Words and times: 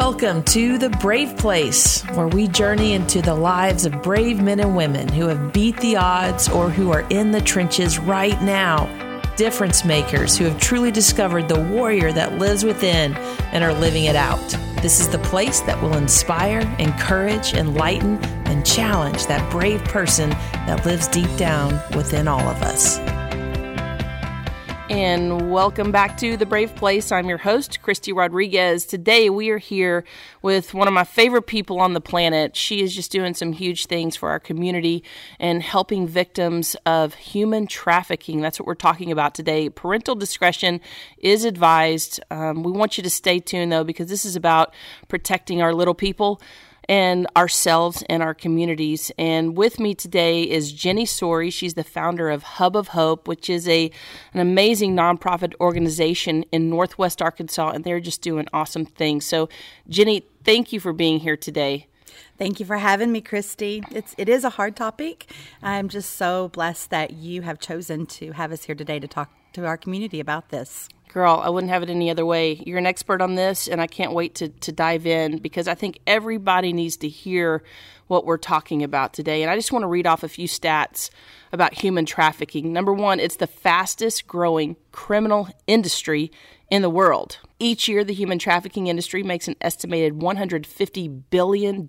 Welcome 0.00 0.44
to 0.44 0.78
The 0.78 0.88
Brave 0.88 1.36
Place, 1.36 2.00
where 2.14 2.26
we 2.26 2.48
journey 2.48 2.94
into 2.94 3.20
the 3.20 3.34
lives 3.34 3.84
of 3.84 4.02
brave 4.02 4.40
men 4.40 4.58
and 4.58 4.74
women 4.74 5.06
who 5.08 5.26
have 5.26 5.52
beat 5.52 5.76
the 5.76 5.98
odds 5.98 6.48
or 6.48 6.70
who 6.70 6.90
are 6.90 7.06
in 7.10 7.32
the 7.32 7.40
trenches 7.42 7.98
right 7.98 8.40
now. 8.40 8.86
Difference 9.36 9.84
makers 9.84 10.38
who 10.38 10.46
have 10.46 10.58
truly 10.58 10.90
discovered 10.90 11.50
the 11.50 11.60
warrior 11.60 12.12
that 12.12 12.38
lives 12.38 12.64
within 12.64 13.12
and 13.52 13.62
are 13.62 13.74
living 13.74 14.04
it 14.04 14.16
out. 14.16 14.40
This 14.80 15.00
is 15.00 15.08
the 15.10 15.18
place 15.18 15.60
that 15.60 15.80
will 15.82 15.94
inspire, 15.94 16.60
encourage, 16.78 17.52
enlighten, 17.52 18.16
and 18.46 18.64
challenge 18.64 19.26
that 19.26 19.52
brave 19.52 19.84
person 19.84 20.30
that 20.30 20.86
lives 20.86 21.08
deep 21.08 21.36
down 21.36 21.78
within 21.94 22.26
all 22.26 22.40
of 22.40 22.62
us 22.62 22.98
and 24.90 25.52
welcome 25.52 25.92
back 25.92 26.16
to 26.16 26.36
The 26.36 26.44
Brave 26.44 26.74
Place. 26.74 27.12
I'm 27.12 27.28
your 27.28 27.38
host, 27.38 27.80
Christy 27.80 28.12
Rodriguez. 28.12 28.84
Today 28.84 29.30
we 29.30 29.50
are 29.50 29.58
here 29.58 30.02
with 30.42 30.74
one 30.74 30.88
of 30.88 30.92
my 30.92 31.04
favorite 31.04 31.46
people 31.46 31.78
on 31.80 31.92
the 31.92 32.00
planet. 32.00 32.56
She 32.56 32.82
is 32.82 32.92
just 32.92 33.12
doing 33.12 33.34
some 33.34 33.52
huge 33.52 33.86
things 33.86 34.16
for 34.16 34.30
our 34.30 34.40
community 34.40 35.04
and 35.38 35.62
helping 35.62 36.08
victims 36.08 36.74
of 36.86 37.14
human 37.14 37.68
trafficking. 37.68 38.40
That's 38.40 38.58
what 38.58 38.66
we're 38.66 38.74
talking 38.74 39.12
about 39.12 39.32
today. 39.32 39.68
Parental 39.68 40.16
discretion 40.16 40.80
is 41.18 41.44
advised. 41.44 42.18
Um, 42.32 42.64
we 42.64 42.72
want 42.72 42.96
you 42.96 43.04
to 43.04 43.10
stay 43.10 43.38
tuned 43.38 43.70
though, 43.70 43.84
because 43.84 44.08
this 44.08 44.24
is 44.24 44.34
about 44.34 44.74
protecting 45.06 45.62
our 45.62 45.72
little 45.72 45.94
people 45.94 46.42
and 46.90 47.28
ourselves 47.36 48.02
and 48.08 48.20
our 48.20 48.34
communities. 48.34 49.12
And 49.16 49.56
with 49.56 49.78
me 49.78 49.94
today 49.94 50.42
is 50.42 50.72
Jenny 50.72 51.06
Sorey. 51.06 51.48
She's 51.50 51.74
the 51.74 51.84
founder 51.84 52.28
of 52.28 52.42
Hub 52.42 52.76
of 52.76 52.88
Hope, 52.88 53.28
which 53.28 53.48
is 53.48 53.68
a 53.68 53.92
an 54.34 54.40
amazing 54.40 54.96
nonprofit 54.96 55.54
organization 55.60 56.44
in 56.50 56.68
Northwest 56.68 57.22
Arkansas, 57.22 57.70
and 57.70 57.84
they're 57.84 58.00
just 58.00 58.22
doing 58.22 58.48
awesome 58.52 58.84
things. 58.84 59.24
So, 59.24 59.48
Jenny, 59.88 60.26
thank 60.42 60.72
you 60.72 60.80
for 60.80 60.92
being 60.92 61.20
here 61.20 61.36
today. 61.36 61.86
Thank 62.36 62.58
you 62.58 62.66
for 62.66 62.78
having 62.78 63.12
me, 63.12 63.20
Christy. 63.20 63.84
It's 63.92 64.16
it 64.18 64.28
is 64.28 64.42
a 64.42 64.50
hard 64.50 64.74
topic. 64.74 65.30
I'm 65.62 65.88
just 65.88 66.16
so 66.16 66.48
blessed 66.48 66.90
that 66.90 67.12
you 67.12 67.42
have 67.42 67.60
chosen 67.60 68.06
to 68.06 68.32
have 68.32 68.50
us 68.50 68.64
here 68.64 68.74
today 68.74 68.98
to 68.98 69.06
talk 69.06 69.30
to 69.52 69.64
our 69.64 69.76
community 69.76 70.18
about 70.18 70.48
this. 70.48 70.88
Girl, 71.12 71.40
I 71.42 71.48
wouldn't 71.48 71.72
have 71.72 71.82
it 71.82 71.90
any 71.90 72.08
other 72.08 72.24
way. 72.24 72.62
You're 72.64 72.78
an 72.78 72.86
expert 72.86 73.20
on 73.20 73.34
this, 73.34 73.66
and 73.66 73.80
I 73.80 73.88
can't 73.88 74.12
wait 74.12 74.36
to, 74.36 74.48
to 74.48 74.70
dive 74.70 75.06
in 75.06 75.38
because 75.38 75.66
I 75.66 75.74
think 75.74 75.98
everybody 76.06 76.72
needs 76.72 76.96
to 76.98 77.08
hear 77.08 77.64
what 78.06 78.24
we're 78.24 78.36
talking 78.38 78.84
about 78.84 79.12
today. 79.12 79.42
And 79.42 79.50
I 79.50 79.56
just 79.56 79.72
want 79.72 79.82
to 79.82 79.88
read 79.88 80.06
off 80.06 80.22
a 80.22 80.28
few 80.28 80.46
stats 80.46 81.10
about 81.52 81.74
human 81.74 82.06
trafficking. 82.06 82.72
Number 82.72 82.92
one, 82.92 83.18
it's 83.18 83.36
the 83.36 83.48
fastest 83.48 84.28
growing 84.28 84.76
criminal 84.92 85.48
industry 85.66 86.30
in 86.70 86.82
the 86.82 86.90
world. 86.90 87.38
Each 87.58 87.88
year, 87.88 88.04
the 88.04 88.14
human 88.14 88.38
trafficking 88.38 88.86
industry 88.86 89.24
makes 89.24 89.48
an 89.48 89.56
estimated 89.60 90.14
$150 90.20 91.22
billion. 91.30 91.88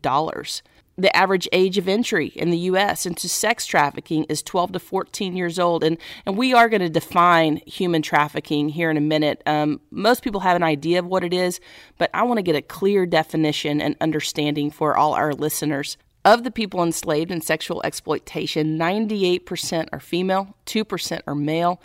The 1.01 1.15
average 1.17 1.49
age 1.51 1.79
of 1.79 1.87
entry 1.87 2.27
in 2.27 2.51
the 2.51 2.57
U.S. 2.59 3.07
into 3.07 3.27
sex 3.27 3.65
trafficking 3.65 4.25
is 4.25 4.43
12 4.43 4.73
to 4.73 4.79
14 4.79 5.35
years 5.35 5.57
old. 5.57 5.83
And, 5.83 5.97
and 6.27 6.37
we 6.37 6.53
are 6.53 6.69
going 6.69 6.81
to 6.81 6.89
define 6.89 7.57
human 7.65 8.03
trafficking 8.03 8.69
here 8.69 8.91
in 8.91 8.97
a 8.97 9.01
minute. 9.01 9.41
Um, 9.47 9.81
most 9.89 10.21
people 10.21 10.41
have 10.41 10.55
an 10.55 10.61
idea 10.61 10.99
of 10.99 11.07
what 11.07 11.23
it 11.23 11.33
is, 11.33 11.59
but 11.97 12.11
I 12.13 12.21
want 12.21 12.37
to 12.37 12.43
get 12.43 12.55
a 12.55 12.61
clear 12.61 13.07
definition 13.07 13.81
and 13.81 13.95
understanding 13.99 14.69
for 14.69 14.95
all 14.95 15.15
our 15.15 15.33
listeners. 15.33 15.97
Of 16.23 16.43
the 16.43 16.51
people 16.51 16.83
enslaved 16.83 17.31
in 17.31 17.41
sexual 17.41 17.81
exploitation, 17.83 18.77
98% 18.77 19.89
are 19.91 19.99
female, 19.99 20.55
2% 20.67 21.21
are 21.25 21.33
male, 21.33 21.81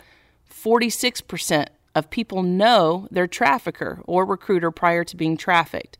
46% 0.47 1.69
of 1.95 2.11
people 2.11 2.43
know 2.43 3.07
their 3.09 3.25
trafficker 3.25 3.99
or 4.05 4.27
recruiter 4.27 4.69
prior 4.69 5.03
to 5.05 5.17
being 5.17 5.37
trafficked 5.37 5.97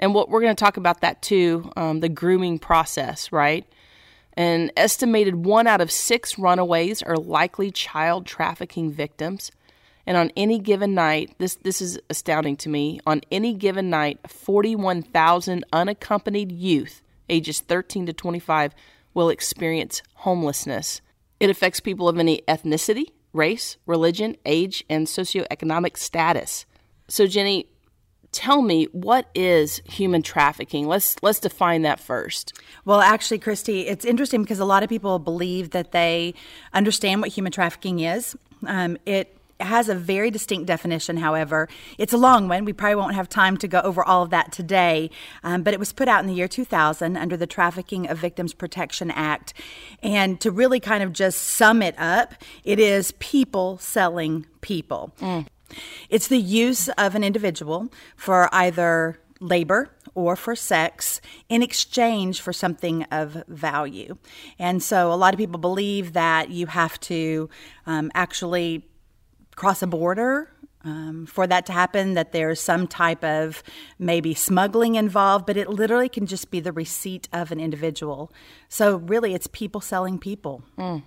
and 0.00 0.14
what 0.14 0.30
we're 0.30 0.40
going 0.40 0.56
to 0.56 0.64
talk 0.64 0.78
about 0.78 1.02
that 1.02 1.22
too 1.22 1.70
um, 1.76 2.00
the 2.00 2.08
grooming 2.08 2.58
process, 2.58 3.30
right? 3.30 3.64
An 4.32 4.72
estimated 4.76 5.44
one 5.44 5.66
out 5.66 5.80
of 5.80 5.90
six 5.90 6.38
runaways 6.38 7.02
are 7.02 7.16
likely 7.16 7.70
child 7.70 8.26
trafficking 8.26 8.90
victims. 8.90 9.52
And 10.06 10.16
on 10.16 10.32
any 10.36 10.58
given 10.58 10.94
night, 10.94 11.34
this, 11.38 11.56
this 11.56 11.82
is 11.82 11.98
astounding 12.08 12.56
to 12.58 12.68
me. 12.68 13.00
On 13.06 13.20
any 13.30 13.52
given 13.52 13.90
night, 13.90 14.18
41,000 14.28 15.64
unaccompanied 15.72 16.50
youth, 16.50 17.02
ages 17.28 17.60
13 17.60 18.06
to 18.06 18.12
25, 18.12 18.74
will 19.12 19.28
experience 19.28 20.02
homelessness. 20.14 21.02
It 21.38 21.50
affects 21.50 21.80
people 21.80 22.08
of 22.08 22.18
any 22.18 22.42
ethnicity, 22.48 23.06
race, 23.32 23.76
religion, 23.84 24.36
age, 24.46 24.84
and 24.88 25.06
socioeconomic 25.06 25.98
status. 25.98 26.64
So, 27.08 27.26
Jenny, 27.26 27.66
tell 28.32 28.62
me 28.62 28.84
what 28.92 29.28
is 29.34 29.82
human 29.84 30.22
trafficking 30.22 30.86
let's 30.86 31.16
let's 31.22 31.40
define 31.40 31.82
that 31.82 31.98
first 31.98 32.52
well 32.84 33.00
actually 33.00 33.38
christy 33.38 33.86
it's 33.88 34.04
interesting 34.04 34.42
because 34.42 34.60
a 34.60 34.64
lot 34.64 34.82
of 34.82 34.88
people 34.88 35.18
believe 35.18 35.70
that 35.70 35.92
they 35.92 36.32
understand 36.72 37.20
what 37.20 37.30
human 37.30 37.50
trafficking 37.50 38.00
is 38.00 38.36
um, 38.66 38.96
it 39.06 39.36
has 39.60 39.88
a 39.88 39.94
very 39.94 40.30
distinct 40.30 40.66
definition, 40.66 41.16
however. 41.16 41.68
It's 41.98 42.12
a 42.12 42.18
long 42.18 42.48
one. 42.48 42.64
We 42.64 42.72
probably 42.72 42.96
won't 42.96 43.14
have 43.14 43.28
time 43.28 43.56
to 43.58 43.68
go 43.68 43.80
over 43.80 44.02
all 44.02 44.22
of 44.22 44.30
that 44.30 44.52
today, 44.52 45.10
um, 45.44 45.62
but 45.62 45.74
it 45.74 45.80
was 45.80 45.92
put 45.92 46.08
out 46.08 46.20
in 46.20 46.26
the 46.26 46.34
year 46.34 46.48
2000 46.48 47.16
under 47.16 47.36
the 47.36 47.46
Trafficking 47.46 48.08
of 48.08 48.18
Victims 48.18 48.54
Protection 48.54 49.10
Act. 49.10 49.54
And 50.02 50.40
to 50.40 50.50
really 50.50 50.80
kind 50.80 51.02
of 51.02 51.12
just 51.12 51.40
sum 51.40 51.82
it 51.82 51.94
up, 51.98 52.34
it 52.64 52.78
is 52.78 53.12
people 53.18 53.78
selling 53.78 54.46
people. 54.60 55.12
Mm. 55.20 55.46
It's 56.08 56.28
the 56.28 56.38
use 56.38 56.88
of 56.90 57.14
an 57.14 57.24
individual 57.24 57.88
for 58.16 58.48
either 58.52 59.20
labor 59.40 59.90
or 60.14 60.36
for 60.36 60.54
sex 60.54 61.20
in 61.48 61.62
exchange 61.62 62.40
for 62.40 62.52
something 62.52 63.04
of 63.04 63.42
value. 63.48 64.16
And 64.58 64.82
so 64.82 65.12
a 65.12 65.14
lot 65.14 65.32
of 65.34 65.38
people 65.38 65.58
believe 65.58 66.12
that 66.12 66.50
you 66.50 66.66
have 66.66 67.00
to 67.00 67.48
um, 67.86 68.10
actually 68.14 68.86
cross 69.56 69.82
a 69.82 69.86
border 69.86 70.50
um, 70.82 71.26
for 71.26 71.46
that 71.46 71.66
to 71.66 71.72
happen, 71.72 72.14
that 72.14 72.32
there's 72.32 72.60
some 72.60 72.86
type 72.86 73.22
of 73.22 73.62
maybe 73.98 74.32
smuggling 74.32 74.94
involved, 74.94 75.44
but 75.46 75.56
it 75.56 75.68
literally 75.68 76.08
can 76.08 76.26
just 76.26 76.50
be 76.50 76.60
the 76.60 76.72
receipt 76.72 77.28
of 77.32 77.52
an 77.52 77.60
individual. 77.60 78.32
So, 78.68 78.96
really, 78.96 79.34
it's 79.34 79.46
people 79.46 79.82
selling 79.82 80.18
people. 80.18 80.62
Mm. 80.78 81.02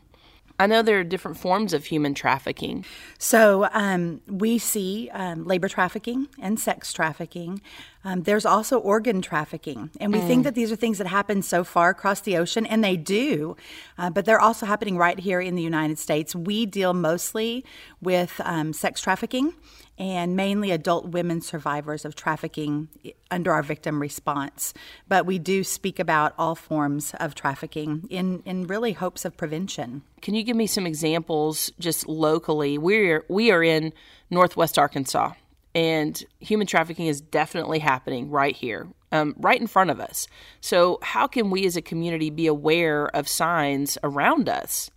I 0.63 0.65
know 0.65 0.81
there 0.81 0.97
are 0.97 1.03
different 1.03 1.35
forms 1.35 1.73
of 1.73 1.83
human 1.83 2.13
trafficking. 2.13 2.85
So 3.17 3.67
um, 3.73 4.21
we 4.27 4.57
see 4.57 5.09
um, 5.11 5.43
labor 5.43 5.67
trafficking 5.67 6.29
and 6.39 6.57
sex 6.57 6.93
trafficking. 6.93 7.59
Um, 8.05 8.23
there's 8.23 8.45
also 8.45 8.79
organ 8.79 9.21
trafficking. 9.21 9.89
And 9.99 10.13
we 10.13 10.19
mm. 10.19 10.27
think 10.27 10.45
that 10.45 10.55
these 10.55 10.71
are 10.71 10.77
things 10.77 10.99
that 10.99 11.07
happen 11.07 11.41
so 11.41 11.65
far 11.65 11.89
across 11.89 12.21
the 12.21 12.37
ocean, 12.37 12.65
and 12.65 12.81
they 12.81 12.95
do, 12.95 13.57
uh, 13.97 14.09
but 14.09 14.23
they're 14.23 14.39
also 14.39 14.65
happening 14.65 14.97
right 14.97 15.19
here 15.19 15.41
in 15.41 15.55
the 15.55 15.61
United 15.61 15.99
States. 15.99 16.33
We 16.33 16.65
deal 16.65 16.93
mostly 16.93 17.65
with 18.01 18.39
um, 18.45 18.71
sex 18.71 19.01
trafficking 19.01 19.53
and 19.97 20.35
mainly 20.35 20.71
adult 20.71 21.07
women 21.07 21.41
survivors 21.41 22.03
of 22.03 22.15
trafficking 22.15 22.87
under 23.29 23.51
our 23.51 23.61
victim 23.61 24.01
response. 24.01 24.73
But 25.07 25.25
we 25.25 25.37
do 25.37 25.63
speak 25.63 25.99
about 25.99 26.33
all 26.37 26.55
forms 26.55 27.13
of 27.19 27.35
trafficking 27.35 28.07
in, 28.09 28.41
in 28.45 28.65
really 28.67 28.93
hopes 28.93 29.23
of 29.25 29.37
prevention. 29.37 30.01
Can 30.21 30.33
you 30.33 30.43
give 30.43 30.55
me 30.55 30.67
some 30.67 30.87
examples 30.87 31.71
just 31.79 32.07
locally? 32.07 32.77
We're 32.77 33.23
we 33.27 33.51
are 33.51 33.63
in 33.63 33.93
Northwest 34.29 34.79
Arkansas, 34.79 35.33
and 35.75 36.23
human 36.39 36.67
trafficking 36.67 37.07
is 37.07 37.21
definitely 37.21 37.79
happening 37.79 38.29
right 38.29 38.55
here, 38.55 38.87
um, 39.11 39.35
right 39.37 39.59
in 39.59 39.67
front 39.67 39.89
of 39.89 39.99
us. 39.99 40.27
So, 40.61 40.99
how 41.01 41.27
can 41.27 41.49
we 41.51 41.65
as 41.65 41.75
a 41.75 41.81
community 41.81 42.29
be 42.29 42.47
aware 42.47 43.07
of 43.15 43.27
signs 43.27 43.97
around 44.03 44.49
us? 44.49 44.89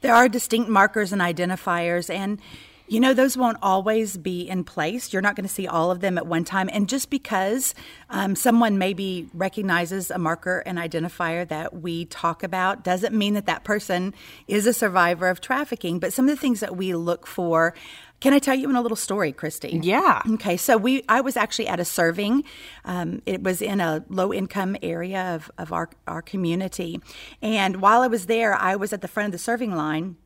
There 0.00 0.14
are 0.14 0.28
distinct 0.28 0.68
markers 0.68 1.12
and 1.12 1.22
identifiers, 1.22 2.12
and 2.12 2.40
you 2.86 3.00
know, 3.00 3.14
those 3.14 3.36
won't 3.36 3.56
always 3.62 4.16
be 4.16 4.42
in 4.48 4.64
place. 4.64 5.12
You're 5.12 5.22
not 5.22 5.36
going 5.36 5.48
to 5.48 5.52
see 5.52 5.66
all 5.66 5.90
of 5.90 6.00
them 6.00 6.18
at 6.18 6.26
one 6.26 6.44
time. 6.44 6.68
And 6.72 6.88
just 6.88 7.08
because 7.08 7.74
um, 8.10 8.36
someone 8.36 8.76
maybe 8.78 9.28
recognizes 9.32 10.10
a 10.10 10.18
marker 10.18 10.62
and 10.66 10.78
identifier 10.78 11.48
that 11.48 11.80
we 11.80 12.04
talk 12.06 12.42
about 12.42 12.84
doesn't 12.84 13.14
mean 13.14 13.34
that 13.34 13.46
that 13.46 13.64
person 13.64 14.14
is 14.48 14.66
a 14.66 14.72
survivor 14.72 15.28
of 15.28 15.40
trafficking. 15.40 15.98
But 15.98 16.12
some 16.12 16.26
of 16.26 16.30
the 16.30 16.40
things 16.40 16.60
that 16.60 16.76
we 16.76 16.94
look 16.94 17.26
for 17.26 17.74
can 18.20 18.32
I 18.32 18.38
tell 18.38 18.54
you 18.54 18.70
in 18.70 18.76
a 18.76 18.80
little 18.80 18.96
story, 18.96 19.32
Christy? 19.32 19.78
Yeah. 19.82 20.22
Okay. 20.26 20.56
So 20.56 20.78
we, 20.78 21.04
I 21.10 21.20
was 21.20 21.36
actually 21.36 21.68
at 21.68 21.78
a 21.78 21.84
serving. 21.84 22.44
Um, 22.86 23.20
it 23.26 23.42
was 23.42 23.60
in 23.60 23.82
a 23.82 24.02
low 24.08 24.32
income 24.32 24.78
area 24.82 25.34
of, 25.34 25.50
of 25.58 25.74
our, 25.74 25.90
our 26.06 26.22
community. 26.22 27.02
And 27.42 27.82
while 27.82 28.00
I 28.00 28.06
was 28.06 28.24
there, 28.24 28.54
I 28.54 28.76
was 28.76 28.94
at 28.94 29.02
the 29.02 29.08
front 29.08 29.26
of 29.26 29.32
the 29.32 29.38
serving 29.38 29.74
line 29.74 30.16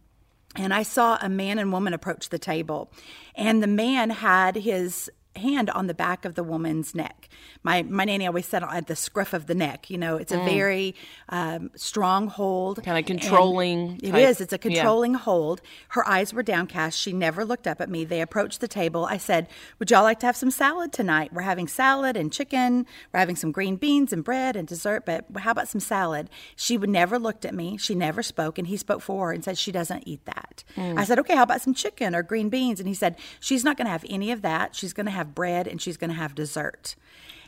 and 0.56 0.72
I 0.74 0.82
saw 0.82 1.18
a 1.20 1.28
man 1.28 1.58
and 1.58 1.72
woman 1.72 1.94
approach 1.94 2.28
the 2.28 2.38
table. 2.38 2.90
And 3.34 3.62
the 3.62 3.68
man 3.68 4.10
had 4.10 4.56
his 4.56 5.10
hand 5.38 5.70
on 5.70 5.86
the 5.86 5.94
back 5.94 6.24
of 6.24 6.34
the 6.34 6.44
woman's 6.44 6.94
neck. 6.94 7.28
My 7.62 7.82
my 7.82 8.04
nanny 8.04 8.26
always 8.26 8.46
said 8.46 8.62
at 8.62 8.86
the 8.86 8.96
scruff 8.96 9.32
of 9.32 9.46
the 9.46 9.54
neck. 9.54 9.90
You 9.90 9.98
know, 9.98 10.16
it's 10.16 10.32
a 10.32 10.38
mm. 10.38 10.44
very 10.44 10.94
um, 11.28 11.70
strong 11.74 12.28
hold, 12.28 12.82
kind 12.82 12.98
of 12.98 13.04
controlling. 13.06 14.00
It 14.02 14.14
is. 14.14 14.40
It's 14.40 14.52
a 14.52 14.58
controlling 14.58 15.12
yeah. 15.12 15.18
hold. 15.18 15.60
Her 15.88 16.06
eyes 16.08 16.32
were 16.32 16.42
downcast. 16.42 16.98
She 16.98 17.12
never 17.12 17.44
looked 17.44 17.66
up 17.66 17.80
at 17.80 17.88
me. 17.88 18.04
They 18.04 18.20
approached 18.20 18.60
the 18.60 18.68
table. 18.68 19.06
I 19.06 19.16
said, 19.16 19.48
"Would 19.78 19.90
y'all 19.90 20.02
like 20.02 20.20
to 20.20 20.26
have 20.26 20.36
some 20.36 20.50
salad 20.50 20.92
tonight? 20.92 21.32
We're 21.32 21.42
having 21.42 21.68
salad 21.68 22.16
and 22.16 22.32
chicken. 22.32 22.86
We're 23.12 23.20
having 23.20 23.36
some 23.36 23.52
green 23.52 23.76
beans 23.76 24.12
and 24.12 24.22
bread 24.24 24.56
and 24.56 24.66
dessert. 24.66 25.04
But 25.06 25.26
how 25.38 25.52
about 25.52 25.68
some 25.68 25.80
salad?" 25.80 26.30
She 26.56 26.76
would 26.76 26.90
never 26.90 27.18
looked 27.18 27.44
at 27.44 27.54
me. 27.54 27.76
She 27.76 27.94
never 27.94 28.22
spoke, 28.22 28.58
and 28.58 28.66
he 28.66 28.76
spoke 28.76 29.02
for 29.02 29.28
her 29.28 29.32
and 29.32 29.44
said 29.44 29.58
she 29.58 29.72
doesn't 29.72 30.06
eat 30.06 30.24
that. 30.24 30.64
Mm. 30.76 30.98
I 30.98 31.04
said, 31.04 31.18
"Okay, 31.18 31.34
how 31.34 31.42
about 31.42 31.60
some 31.60 31.74
chicken 31.74 32.14
or 32.14 32.22
green 32.22 32.48
beans?" 32.48 32.80
And 32.80 32.88
he 32.88 32.94
said, 32.94 33.16
"She's 33.40 33.64
not 33.64 33.76
going 33.76 33.86
to 33.86 33.92
have 33.92 34.04
any 34.08 34.32
of 34.32 34.42
that. 34.42 34.74
She's 34.74 34.92
going 34.92 35.06
to 35.06 35.12
have 35.12 35.27
bread 35.34 35.66
and 35.66 35.80
she's 35.80 35.96
going 35.96 36.10
to 36.10 36.16
have 36.16 36.34
dessert." 36.34 36.96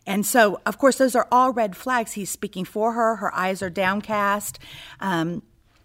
And 0.06 0.24
so, 0.24 0.60
of 0.64 0.78
course, 0.78 0.98
those 0.98 1.14
are 1.14 1.28
all 1.30 1.52
red 1.52 1.76
flags. 1.76 2.12
He's 2.12 2.30
speaking 2.30 2.64
for 2.64 2.92
her. 2.94 3.16
Her 3.16 3.34
eyes 3.34 3.62
are 3.62 3.70
downcast. 3.70 4.58
Um, 4.98 5.42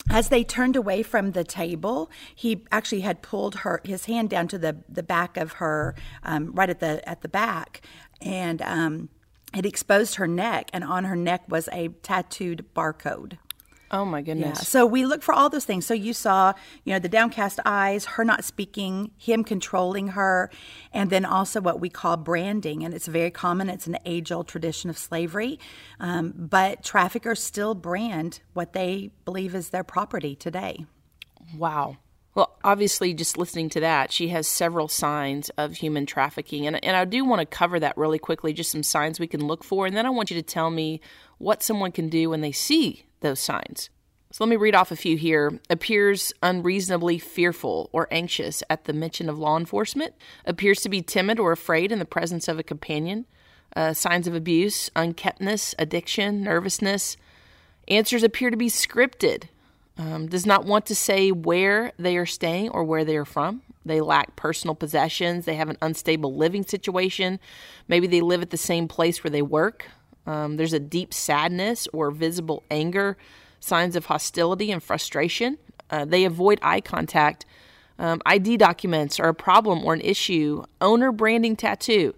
as 0.10 0.30
they 0.30 0.44
turned 0.44 0.76
away 0.76 1.04
from 1.04 1.32
the 1.32 1.44
table, 1.44 2.12
he 2.34 2.64
actually 2.72 3.02
had 3.02 3.22
pulled 3.22 3.56
her 3.56 3.82
his 3.84 4.06
hand 4.06 4.30
down 4.30 4.48
to 4.50 4.58
the, 4.58 4.78
the 4.88 5.04
back 5.04 5.36
of 5.36 5.54
her, 5.54 5.96
um, 6.24 6.52
right 6.54 6.70
at 6.70 6.80
the 6.80 7.08
at 7.10 7.22
the 7.22 7.28
back, 7.28 7.82
and 8.22 8.62
um, 8.62 9.10
it 9.56 9.66
exposed 9.66 10.16
her 10.16 10.28
neck. 10.28 10.70
And 10.74 10.84
on 10.84 11.06
her 11.06 11.16
neck 11.16 11.44
was 11.50 11.68
a 11.72 11.90
tattooed 12.04 12.66
barcode. 12.76 13.38
Oh 13.92 14.04
my 14.04 14.22
goodness. 14.22 14.60
Yeah. 14.60 14.64
So 14.64 14.86
we 14.86 15.06
look 15.06 15.22
for 15.22 15.34
all 15.34 15.50
those 15.50 15.66
things. 15.66 15.86
So 15.86 15.94
you 15.94 16.14
saw, 16.14 16.54
you 16.84 16.94
know, 16.94 17.00
the 17.00 17.10
downcast 17.10 17.60
eyes, 17.66 18.06
her 18.06 18.26
not 18.26 18.44
speaking, 18.44 19.12
him 19.18 19.44
controlling 19.44 20.10
her, 20.10 20.50
and 20.92 21.10
then 21.10 21.24
also 21.24 21.62
what 21.62 21.80
we 21.80 21.90
call 21.90 22.18
branding. 22.18 22.84
And 22.84 22.94
it's 22.94 23.08
very 23.08 23.32
common. 23.32 23.70
It's 23.70 23.88
an 23.88 23.98
age 24.06 24.32
old 24.32 24.48
tradition 24.48 24.90
of 24.90 24.98
slavery. 24.98 25.60
Um, 26.00 26.34
but 26.36 26.84
traffickers 26.84 27.42
still 27.42 27.76
brand 27.76 28.42
what 28.54 28.74
they 28.74 29.12
believe 29.24 29.54
is 29.54 29.70
their 29.70 29.84
property 29.84 30.36
today. 30.36 30.86
Wow. 31.56 31.98
Well, 32.34 32.58
obviously, 32.66 33.14
just 33.14 33.38
listening 33.38 33.70
to 33.70 33.80
that, 33.80 34.12
she 34.12 34.28
has 34.28 34.46
several 34.46 34.90
signs 34.90 35.50
of 35.52 35.76
human 35.76 36.06
trafficking. 36.06 36.68
And, 36.68 36.84
and 36.84 36.98
I 36.98 37.06
do 37.06 37.24
want 37.24 37.40
to 37.40 37.46
cover 37.46 37.80
that 37.80 37.96
really 37.96 38.20
quickly, 38.20 38.52
just 38.52 38.72
some 38.72 38.84
signs 38.84 39.22
we 39.22 39.28
can 39.28 39.48
look 39.48 39.64
for. 39.64 39.86
And 39.86 39.96
then 39.96 40.06
I 40.06 40.10
want 40.10 40.32
you 40.32 40.36
to 40.36 40.44
tell 40.44 40.70
me 40.70 41.00
what 41.38 41.64
someone 41.64 41.94
can 41.94 42.10
do 42.10 42.30
when 42.30 42.42
they 42.42 42.52
see 42.52 43.05
those 43.22 43.40
signs. 43.40 43.90
So 44.32 44.44
let 44.44 44.50
me 44.50 44.58
read 44.58 44.76
off 44.76 44.92
a 44.92 44.98
few 44.98 45.16
here. 45.16 45.62
Appears 45.70 46.34
unreasonably 46.44 47.20
fearful 47.20 47.90
or 47.94 48.08
anxious 48.12 48.64
at 48.70 48.84
the 48.84 48.92
mention 48.92 49.30
of 49.30 49.40
law 49.40 49.58
enforcement. 49.58 50.14
Appears 50.46 50.82
to 50.82 50.90
be 50.90 51.02
timid 51.02 51.40
or 51.40 51.54
afraid 51.54 51.92
in 51.92 52.00
the 52.00 52.06
presence 52.06 52.48
of 52.48 52.60
a 52.60 52.64
companion. 52.64 53.26
Uh, 53.76 53.94
signs 53.94 54.28
of 54.28 54.36
abuse, 54.36 54.90
unkeptness, 54.96 55.74
addiction, 55.80 56.44
nervousness. 56.44 57.16
Answers 57.88 58.24
appear 58.24 58.50
to 58.50 58.58
be 58.58 58.68
scripted. 58.68 59.46
Um, 59.98 60.28
does 60.28 60.46
not 60.46 60.66
want 60.66 60.86
to 60.88 60.96
say 60.96 61.32
where 61.32 61.94
they 61.98 62.18
are 62.18 62.26
staying 62.26 62.70
or 62.70 62.84
where 62.84 63.06
they 63.06 63.16
are 63.16 63.26
from. 63.26 63.62
They 63.86 64.02
lack 64.02 64.36
personal 64.36 64.76
possessions. 64.76 65.46
They 65.46 65.56
have 65.56 65.70
an 65.70 65.78
unstable 65.82 66.36
living 66.36 66.66
situation. 66.66 67.40
Maybe 67.88 68.08
they 68.08 68.22
live 68.22 68.42
at 68.42 68.50
the 68.50 68.58
same 68.58 68.90
place 68.90 69.24
where 69.24 69.32
they 69.32 69.42
work. 69.42 69.88
Um, 70.26 70.58
there's 70.58 70.74
a 70.74 70.80
deep 70.80 71.14
sadness 71.14 71.88
or 71.94 72.12
visible 72.12 72.64
anger, 72.72 73.18
signs 73.60 73.96
of 73.96 74.06
hostility 74.06 74.72
and 74.72 74.82
frustration. 74.82 75.58
Uh, 75.90 76.06
they 76.06 76.26
avoid 76.26 76.60
eye 76.62 76.82
contact. 76.82 77.46
Um, 77.98 78.22
ID 78.26 78.58
documents 78.58 79.20
are 79.20 79.30
a 79.30 79.34
problem 79.34 79.84
or 79.86 79.94
an 79.94 80.02
issue. 80.02 80.64
Owner 80.82 81.12
branding 81.12 81.56
tattoo. 81.56 82.14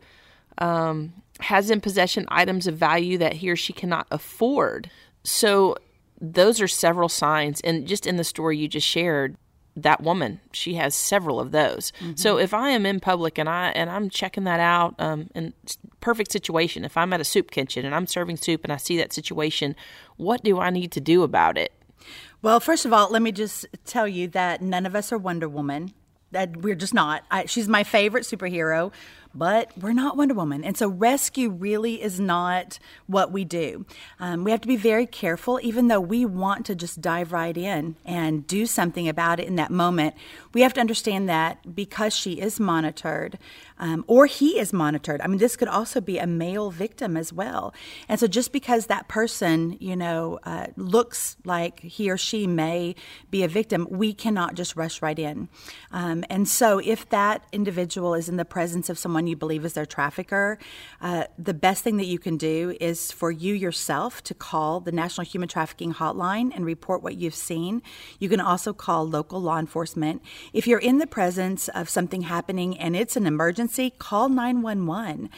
Um, 0.58 1.14
has 1.40 1.70
in 1.70 1.82
possession 1.82 2.26
items 2.30 2.66
of 2.66 2.76
value 2.76 3.18
that 3.20 3.34
he 3.34 3.50
or 3.50 3.56
she 3.56 3.72
cannot 3.72 4.08
afford. 4.10 4.90
So, 5.24 5.76
those 6.20 6.60
are 6.60 6.68
several 6.68 7.10
signs. 7.10 7.62
And 7.62 7.86
just 7.86 8.08
in 8.08 8.18
the 8.18 8.24
story 8.24 8.58
you 8.58 8.68
just 8.68 8.88
shared, 8.88 9.38
that 9.78 10.02
woman. 10.02 10.40
She 10.52 10.74
has 10.76 10.96
several 10.96 11.40
of 11.40 11.52
those. 11.52 11.92
Mm-hmm. 12.02 12.16
so 12.16 12.38
if 12.38 12.54
i 12.54 12.70
am 12.70 12.86
in 12.86 13.00
public 13.00 13.38
and 13.38 13.48
i 13.48 13.70
and 13.70 13.90
i'm 13.90 14.10
checking 14.10 14.44
that 14.46 14.60
out 14.60 14.96
um 15.00 15.30
in 15.36 15.54
perfect 16.00 16.32
situation 16.32 16.84
if 16.84 16.98
i'm 16.98 17.14
at 17.14 17.22
a 17.22 17.24
soup 17.24 17.52
kitchen 17.52 17.86
and 17.86 17.94
i'm 17.94 18.08
serving 18.08 18.38
soup 18.38 18.64
and 18.64 18.74
i 18.74 18.78
see 18.78 18.98
that 18.98 19.14
situation 19.14 19.76
what 20.18 20.44
do 20.44 20.60
i 20.60 20.70
need 20.70 20.92
to 20.92 21.02
do 21.02 21.24
about 21.24 21.58
it? 21.58 21.72
Well 22.42 22.60
first 22.60 22.86
of 22.86 22.94
all 22.94 23.10
let 23.12 23.22
me 23.22 23.32
just 23.32 23.66
tell 23.86 24.08
you 24.08 24.28
that 24.30 24.62
none 24.62 24.86
of 24.86 24.96
us 24.96 25.12
are 25.12 25.18
wonder 25.18 25.48
woman. 25.48 25.94
That 26.32 26.58
we're 26.58 26.76
just 26.76 26.94
not. 26.94 27.24
I, 27.32 27.46
she's 27.46 27.70
my 27.70 27.86
favorite 27.86 28.24
superhero 28.26 28.92
but 29.38 29.72
we're 29.78 29.94
not 29.94 30.18
Wonder 30.18 30.34
Woman. 30.34 30.64
And 30.64 30.76
so 30.76 30.88
rescue 30.88 31.50
really 31.50 32.02
is 32.02 32.20
not 32.20 32.80
what 33.06 33.32
we 33.32 33.46
do. 33.46 33.86
Um, 34.20 34.44
we 34.44 34.52
have 34.52 34.62
to 34.62 34.68
be 34.68 34.76
very 34.76 35.06
careful, 35.06 35.60
even 35.62 35.88
though 35.88 36.00
we 36.00 36.26
want 36.26 36.66
to 36.66 36.76
just 36.76 37.02
dive 37.02 37.32
right 37.32 37.56
in 37.56 37.96
and 38.04 38.48
do 38.48 38.66
something 38.66 39.08
about 39.08 39.40
it 39.40 39.48
in 39.48 39.56
that 39.56 39.70
moment. 39.70 40.16
We 40.54 40.62
have 40.62 40.74
to 40.74 40.82
understand 40.82 41.30
that 41.30 41.76
because 41.76 42.16
she 42.16 42.34
is 42.34 42.60
monitored, 42.60 43.38
um, 43.78 44.04
or 44.08 44.26
he 44.26 44.60
is 44.60 44.74
monitored. 44.74 45.22
I 45.22 45.28
mean, 45.28 45.38
this 45.38 45.56
could 45.56 45.68
also 45.68 46.02
be 46.02 46.18
a 46.18 46.26
male 46.26 46.72
victim 46.72 47.16
as 47.16 47.32
well. 47.32 47.74
And 48.10 48.20
so 48.20 48.26
just 48.26 48.52
because 48.52 48.88
that 48.88 49.08
person, 49.08 49.78
you 49.80 49.96
know, 49.96 50.40
uh, 50.44 50.68
looks 50.76 51.38
like 51.46 51.80
he 51.82 52.10
or 52.10 52.18
she 52.18 52.48
may 52.48 52.96
be 53.30 53.44
a 53.44 53.48
victim, 53.48 53.88
we 53.90 54.14
cannot 54.14 54.56
just 54.56 54.76
rush 54.76 55.02
right 55.02 55.20
in. 55.20 55.48
Um, 55.92 56.26
and 56.30 56.48
so 56.48 56.80
if 56.80 57.08
that 57.10 57.44
individual 57.52 58.16
is 58.16 58.28
in 58.30 58.38
the 58.38 58.46
presence 58.46 58.90
of 58.90 58.98
someone 58.98 59.27
you 59.28 59.36
believe 59.36 59.66
is 59.66 59.74
their 59.74 59.86
trafficker, 59.86 60.58
uh, 61.02 61.26
the 61.38 61.54
best 61.54 61.84
thing 61.84 61.98
that 61.98 62.06
you 62.06 62.20
can 62.20 62.38
do 62.38 62.76
is 62.80 63.12
for 63.12 63.32
you 63.32 63.54
yourself 63.54 64.24
to 64.24 64.34
call 64.34 64.80
the 64.80 64.92
National 64.92 65.26
Human 65.26 65.50
Trafficking 65.50 65.94
Hotline 65.94 66.52
and 66.56 66.66
report 66.66 67.04
what 67.04 67.16
you've 67.16 67.36
seen. 67.36 67.82
You 68.20 68.30
can 68.30 68.40
also 68.40 68.74
call 68.74 69.08
local 69.08 69.42
law 69.42 69.60
enforcement. 69.60 70.22
If 70.54 70.68
you're 70.68 70.80
in 70.80 70.98
the 70.98 71.08
presence 71.08 71.68
of 71.70 71.90
something 71.90 72.22
happening 72.22 72.78
and 72.78 72.96
it's 72.96 73.16
an 73.16 73.26
emergency, 73.26 73.92
call 73.92 74.30
911. 74.30 75.30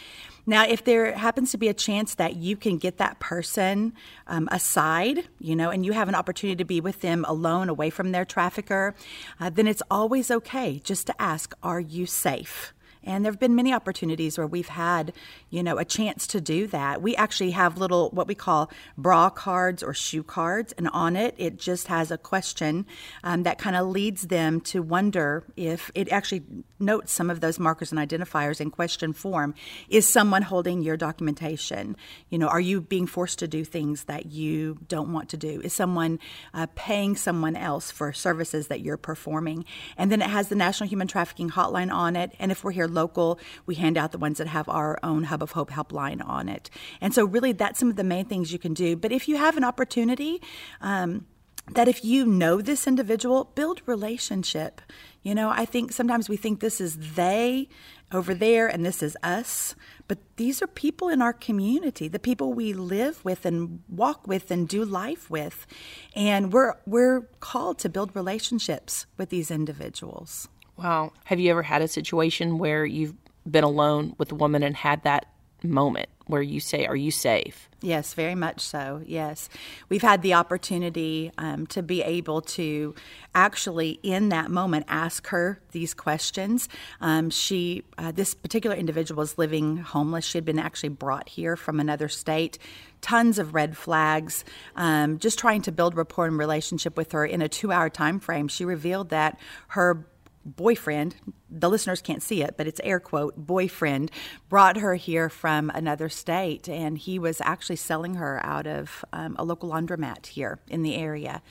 Now, 0.49 0.65
if 0.65 0.83
there 0.83 1.13
happens 1.13 1.51
to 1.51 1.57
be 1.57 1.67
a 1.67 1.75
chance 1.75 2.15
that 2.15 2.37
you 2.37 2.57
can 2.57 2.79
get 2.79 2.97
that 2.97 3.19
person 3.19 3.93
um, 4.25 4.49
aside, 4.51 5.27
you 5.39 5.55
know, 5.55 5.69
and 5.69 5.85
you 5.85 5.91
have 5.91 6.09
an 6.09 6.15
opportunity 6.15 6.55
to 6.55 6.65
be 6.65 6.81
with 6.81 7.01
them 7.01 7.23
alone, 7.27 7.69
away 7.69 7.91
from 7.91 8.11
their 8.11 8.25
trafficker, 8.25 8.95
uh, 9.39 9.51
then 9.51 9.67
it's 9.67 9.83
always 9.91 10.31
okay 10.31 10.81
just 10.83 11.05
to 11.05 11.21
ask, 11.21 11.53
Are 11.61 11.79
you 11.79 12.07
safe? 12.07 12.73
And 13.03 13.23
there 13.23 13.31
have 13.31 13.39
been 13.39 13.55
many 13.55 13.73
opportunities 13.73 14.37
where 14.37 14.47
we've 14.47 14.67
had, 14.67 15.13
you 15.49 15.63
know, 15.63 15.77
a 15.77 15.85
chance 15.85 16.27
to 16.27 16.41
do 16.41 16.67
that. 16.67 17.01
We 17.01 17.15
actually 17.15 17.51
have 17.51 17.77
little 17.77 18.09
what 18.09 18.27
we 18.27 18.35
call 18.35 18.69
bra 18.97 19.29
cards 19.29 19.81
or 19.81 19.93
shoe 19.93 20.23
cards, 20.23 20.73
and 20.77 20.89
on 20.89 21.15
it, 21.15 21.33
it 21.37 21.57
just 21.57 21.87
has 21.87 22.11
a 22.11 22.17
question 22.17 22.85
um, 23.23 23.43
that 23.43 23.57
kind 23.57 23.75
of 23.75 23.87
leads 23.87 24.23
them 24.23 24.59
to 24.61 24.81
wonder 24.81 25.45
if 25.55 25.91
it 25.95 26.11
actually 26.11 26.43
notes 26.79 27.11
some 27.13 27.29
of 27.29 27.39
those 27.39 27.57
markers 27.57 27.91
and 27.91 27.99
identifiers 27.99 28.59
in 28.59 28.69
question 28.69 29.13
form. 29.13 29.53
Is 29.89 30.07
someone 30.07 30.41
holding 30.41 30.81
your 30.81 30.97
documentation? 30.97 31.95
You 32.29 32.37
know, 32.37 32.47
are 32.47 32.59
you 32.59 32.81
being 32.81 33.07
forced 33.07 33.39
to 33.39 33.47
do 33.47 33.63
things 33.63 34.05
that 34.05 34.25
you 34.27 34.77
don't 34.87 35.13
want 35.13 35.29
to 35.29 35.37
do? 35.37 35.61
Is 35.61 35.73
someone 35.73 36.19
uh, 36.53 36.67
paying 36.75 37.15
someone 37.15 37.55
else 37.55 37.91
for 37.91 38.11
services 38.11 38.67
that 38.67 38.81
you're 38.81 38.97
performing? 38.97 39.65
And 39.97 40.11
then 40.11 40.21
it 40.21 40.29
has 40.29 40.49
the 40.49 40.55
National 40.55 40.89
Human 40.89 41.07
Trafficking 41.07 41.49
Hotline 41.49 41.93
on 41.93 42.15
it. 42.15 42.33
And 42.39 42.51
if 42.51 42.63
we're 42.63 42.71
here 42.71 42.88
local, 42.89 43.39
we 43.65 43.75
hand 43.75 43.97
out 43.97 44.11
the 44.11 44.17
ones 44.17 44.37
that 44.37 44.47
have 44.47 44.67
our 44.67 44.99
own 45.03 45.25
Hub 45.25 45.41
of 45.43 45.51
Hope 45.51 45.71
helpline 45.71 46.25
on 46.25 46.49
it. 46.49 46.69
And 47.01 47.13
so, 47.13 47.25
really, 47.25 47.51
that's 47.51 47.79
some 47.79 47.89
of 47.89 47.95
the 47.95 48.03
main 48.03 48.25
things 48.25 48.51
you 48.51 48.59
can 48.59 48.73
do. 48.73 48.95
But 48.95 49.11
if 49.11 49.27
you 49.27 49.37
have 49.37 49.57
an 49.57 49.63
opportunity, 49.63 50.41
um, 50.81 51.25
that 51.73 51.87
if 51.87 52.03
you 52.03 52.25
know 52.25 52.61
this 52.61 52.87
individual, 52.87 53.51
build 53.55 53.81
relationship. 53.85 54.81
You 55.21 55.35
know, 55.35 55.49
I 55.49 55.65
think 55.65 55.91
sometimes 55.91 56.29
we 56.29 56.37
think 56.37 56.59
this 56.59 56.81
is 56.81 57.15
they 57.15 57.69
over 58.11 58.33
there 58.33 58.67
and 58.67 58.85
this 58.85 59.03
is 59.03 59.15
us, 59.21 59.75
but 60.07 60.17
these 60.37 60.61
are 60.61 60.67
people 60.67 61.09
in 61.09 61.21
our 61.21 61.33
community, 61.33 62.07
the 62.07 62.19
people 62.19 62.53
we 62.53 62.73
live 62.73 63.23
with 63.23 63.45
and 63.45 63.81
walk 63.87 64.27
with 64.27 64.49
and 64.49 64.67
do 64.67 64.83
life 64.83 65.29
with. 65.29 65.67
And 66.15 66.51
we're 66.51 66.75
we're 66.85 67.21
called 67.39 67.77
to 67.79 67.89
build 67.89 68.15
relationships 68.15 69.05
with 69.17 69.29
these 69.29 69.51
individuals. 69.51 70.47
Wow. 70.79 71.11
Have 71.25 71.41
you 71.41 71.51
ever 71.51 71.61
had 71.61 71.81
a 71.81 71.89
situation 71.89 72.57
where 72.57 72.85
you've 72.85 73.13
been 73.49 73.65
alone 73.65 74.15
with 74.17 74.31
a 74.31 74.35
woman 74.35 74.63
and 74.63 74.77
had 74.77 75.03
that 75.03 75.25
moment 75.61 76.07
where 76.27 76.41
you 76.41 76.61
say, 76.61 76.85
Are 76.85 76.95
you 76.95 77.11
safe? 77.11 77.67
Yes, 77.81 78.13
very 78.13 78.35
much 78.35 78.61
so. 78.61 79.01
Yes. 79.05 79.49
We've 79.89 80.01
had 80.01 80.21
the 80.21 80.35
opportunity 80.35 81.31
um, 81.37 81.67
to 81.67 81.83
be 81.83 82.01
able 82.01 82.41
to 82.41 82.95
actually, 83.35 83.99
in 84.03 84.29
that 84.29 84.51
moment, 84.51 84.85
ask 84.87 85.27
her 85.27 85.59
these 85.71 85.93
questions. 85.93 86.69
Um, 87.01 87.29
she, 87.29 87.83
uh, 87.97 88.13
this 88.13 88.33
particular 88.33 88.75
individual 88.75 89.19
was 89.19 89.37
living 89.37 89.77
homeless. 89.77 90.23
She 90.23 90.37
had 90.37 90.45
been 90.45 90.59
actually 90.59 90.89
brought 90.89 91.27
here 91.27 91.57
from 91.57 91.81
another 91.81 92.07
state. 92.07 92.57
Tons 93.01 93.37
of 93.37 93.53
red 93.53 93.75
flags. 93.75 94.45
Um, 94.77 95.19
just 95.19 95.39
trying 95.39 95.61
to 95.63 95.73
build 95.73 95.95
rapport 95.95 96.27
and 96.27 96.37
relationship 96.37 96.95
with 96.95 97.11
her 97.11 97.25
in 97.25 97.41
a 97.41 97.49
two 97.49 97.71
hour 97.71 97.89
time 97.89 98.21
frame. 98.21 98.47
She 98.47 98.63
revealed 98.63 99.09
that 99.09 99.39
her 99.69 100.05
boyfriend, 100.45 101.15
the 101.49 101.69
listeners 101.69 102.01
can't 102.01 102.23
see 102.23 102.41
it, 102.41 102.55
but 102.57 102.67
it's 102.67 102.79
air 102.83 102.99
quote, 102.99 103.35
boyfriend, 103.35 104.11
brought 104.47 104.77
her 104.77 104.95
here 104.95 105.29
from 105.29 105.69
another 105.71 106.09
state. 106.09 106.67
And 106.69 106.97
he 106.97 107.19
was 107.19 107.41
actually 107.41 107.75
selling 107.75 108.15
her 108.15 108.39
out 108.45 108.67
of 108.67 109.03
um, 109.13 109.35
a 109.37 109.43
local 109.43 109.69
laundromat 109.69 110.27
here 110.27 110.59
in 110.67 110.83
the 110.83 110.95
area. 110.95 111.41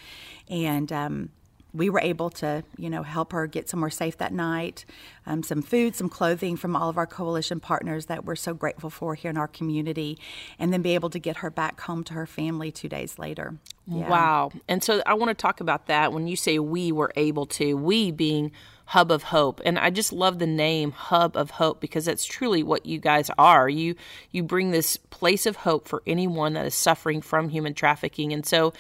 And 0.49 0.91
um, 0.93 1.31
we 1.75 1.91
were 1.91 2.01
able 2.01 2.31
to, 2.31 2.65
you 2.77 2.89
know, 2.89 3.03
help 3.03 3.33
her 3.33 3.47
get 3.47 3.69
somewhere 3.69 3.91
safe 3.91 4.17
that 4.19 4.33
night, 4.33 4.85
um, 5.27 5.43
some 5.43 5.61
food, 5.61 5.95
some 5.95 6.09
clothing 6.09 6.57
from 6.57 6.75
all 6.75 6.89
of 6.89 6.97
our 6.97 7.07
coalition 7.07 7.61
partners 7.61 8.07
that 8.07 8.25
we're 8.25 8.37
so 8.37 8.55
grateful 8.55 8.91
for 8.91 9.15
here 9.15 9.31
in 9.31 9.37
our 9.37 9.49
community, 9.49 10.19
and 10.59 10.73
then 10.73 10.81
be 10.81 10.95
able 10.95 11.11
to 11.11 11.19
get 11.19 11.39
her 11.39 11.51
back 11.51 11.81
home 11.83 12.03
to 12.05 12.15
her 12.15 12.27
family 12.27 12.73
two 12.73 12.89
days 12.89 13.19
later. 13.19 13.59
Yeah. 13.87 14.09
Wow. 14.09 14.51
And 14.67 14.83
so 14.83 15.03
I 15.05 15.15
want 15.15 15.29
to 15.29 15.35
talk 15.35 15.61
about 15.61 15.87
that 15.87 16.13
when 16.13 16.27
you 16.27 16.37
say 16.37 16.59
we 16.59 16.91
were 16.91 17.13
able 17.17 17.47
to, 17.47 17.75
we 17.75 18.11
being 18.11 18.51
Hub 18.89 19.11
of 19.11 19.23
Hope. 19.25 19.61
And 19.67 19.79
I 19.79 19.91
just 19.91 20.15
love 20.15 20.39
the 20.39 20.47
name 20.47 20.93
Hub 20.93 21.37
of 21.37 21.51
Hope 21.51 21.79
because 21.79 22.07
that's 22.07 22.25
truly 22.25 22.63
what 22.63 22.87
you 22.87 22.99
guys 22.99 23.31
are. 23.37 23.69
You 23.69 23.95
you 24.31 24.43
bring 24.43 24.71
this 24.71 24.97
place 24.97 25.45
of 25.45 25.57
hope 25.57 25.87
for 25.87 26.03
anyone 26.07 26.55
that 26.55 26.65
is 26.65 26.75
suffering 26.75 27.21
from 27.21 27.51
human 27.51 27.75
trafficking. 27.75 28.33
And 28.33 28.47
so 28.47 28.73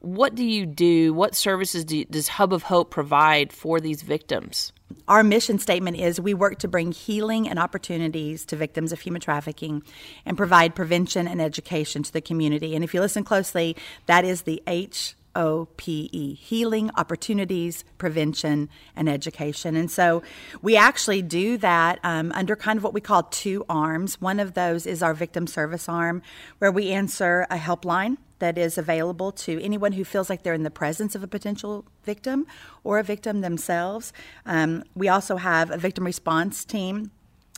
what 0.00 0.34
do 0.34 0.44
you 0.44 0.66
do? 0.66 1.14
What 1.14 1.34
services 1.34 1.86
do, 1.86 2.04
does 2.04 2.28
Hub 2.28 2.52
of 2.52 2.64
Hope 2.64 2.90
provide 2.90 3.50
for 3.50 3.80
these 3.80 4.02
victims? 4.02 4.74
Our 5.08 5.24
mission 5.24 5.58
statement 5.58 5.96
is 5.96 6.20
we 6.20 6.34
work 6.34 6.58
to 6.58 6.68
bring 6.68 6.92
healing 6.92 7.48
and 7.48 7.58
opportunities 7.58 8.44
to 8.46 8.56
victims 8.56 8.92
of 8.92 9.00
human 9.00 9.22
trafficking 9.22 9.82
and 10.26 10.36
provide 10.36 10.74
prevention 10.74 11.26
and 11.26 11.40
education 11.40 12.02
to 12.02 12.12
the 12.12 12.20
community. 12.20 12.74
And 12.74 12.84
if 12.84 12.92
you 12.92 13.00
listen 13.00 13.24
closely, 13.24 13.74
that 14.04 14.26
is 14.26 14.42
the 14.42 14.62
H 14.66 15.16
O 15.36 15.68
P 15.76 16.08
E 16.12 16.34
healing, 16.34 16.90
opportunities, 16.96 17.84
prevention, 17.98 18.68
and 18.96 19.08
education. 19.08 19.76
And 19.76 19.90
so 19.90 20.22
we 20.62 20.76
actually 20.76 21.22
do 21.22 21.58
that 21.58 22.00
um, 22.02 22.32
under 22.32 22.56
kind 22.56 22.76
of 22.78 22.82
what 22.82 22.94
we 22.94 23.00
call 23.00 23.22
two 23.24 23.64
arms. 23.68 24.20
One 24.20 24.40
of 24.40 24.54
those 24.54 24.86
is 24.86 25.02
our 25.02 25.14
victim 25.14 25.46
service 25.46 25.88
arm, 25.88 26.22
where 26.58 26.72
we 26.72 26.90
answer 26.90 27.46
a 27.50 27.58
helpline 27.58 28.16
that 28.38 28.58
is 28.58 28.76
available 28.76 29.32
to 29.32 29.62
anyone 29.62 29.92
who 29.92 30.04
feels 30.04 30.28
like 30.28 30.42
they're 30.42 30.52
in 30.52 30.62
the 30.62 30.70
presence 30.70 31.14
of 31.14 31.22
a 31.22 31.26
potential 31.26 31.84
victim 32.04 32.46
or 32.84 32.98
a 32.98 33.02
victim 33.02 33.40
themselves. 33.40 34.12
Um, 34.44 34.82
we 34.94 35.08
also 35.08 35.36
have 35.36 35.70
a 35.70 35.78
victim 35.78 36.04
response 36.04 36.64
team 36.64 37.10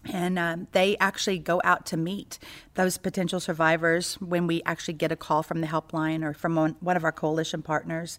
and 0.05 0.39
um, 0.39 0.69
they 0.73 0.97
actually 0.99 1.39
go 1.39 1.61
out 1.65 1.87
to 1.87 1.97
meet 1.97 2.39
those 2.75 2.99
potential 2.99 3.41
survivors 3.41 4.15
when 4.21 4.47
we 4.47 4.63
actually 4.65 4.95
get 4.95 5.13
a 5.13 5.17
call 5.17 5.43
from 5.43 5.61
the 5.61 5.67
helpline 5.67 6.23
or 6.23 6.33
from 6.33 6.57
one, 6.81 6.97
of 6.97 7.05
our 7.05 7.13
coalition 7.13 7.63
partners. 7.63 8.19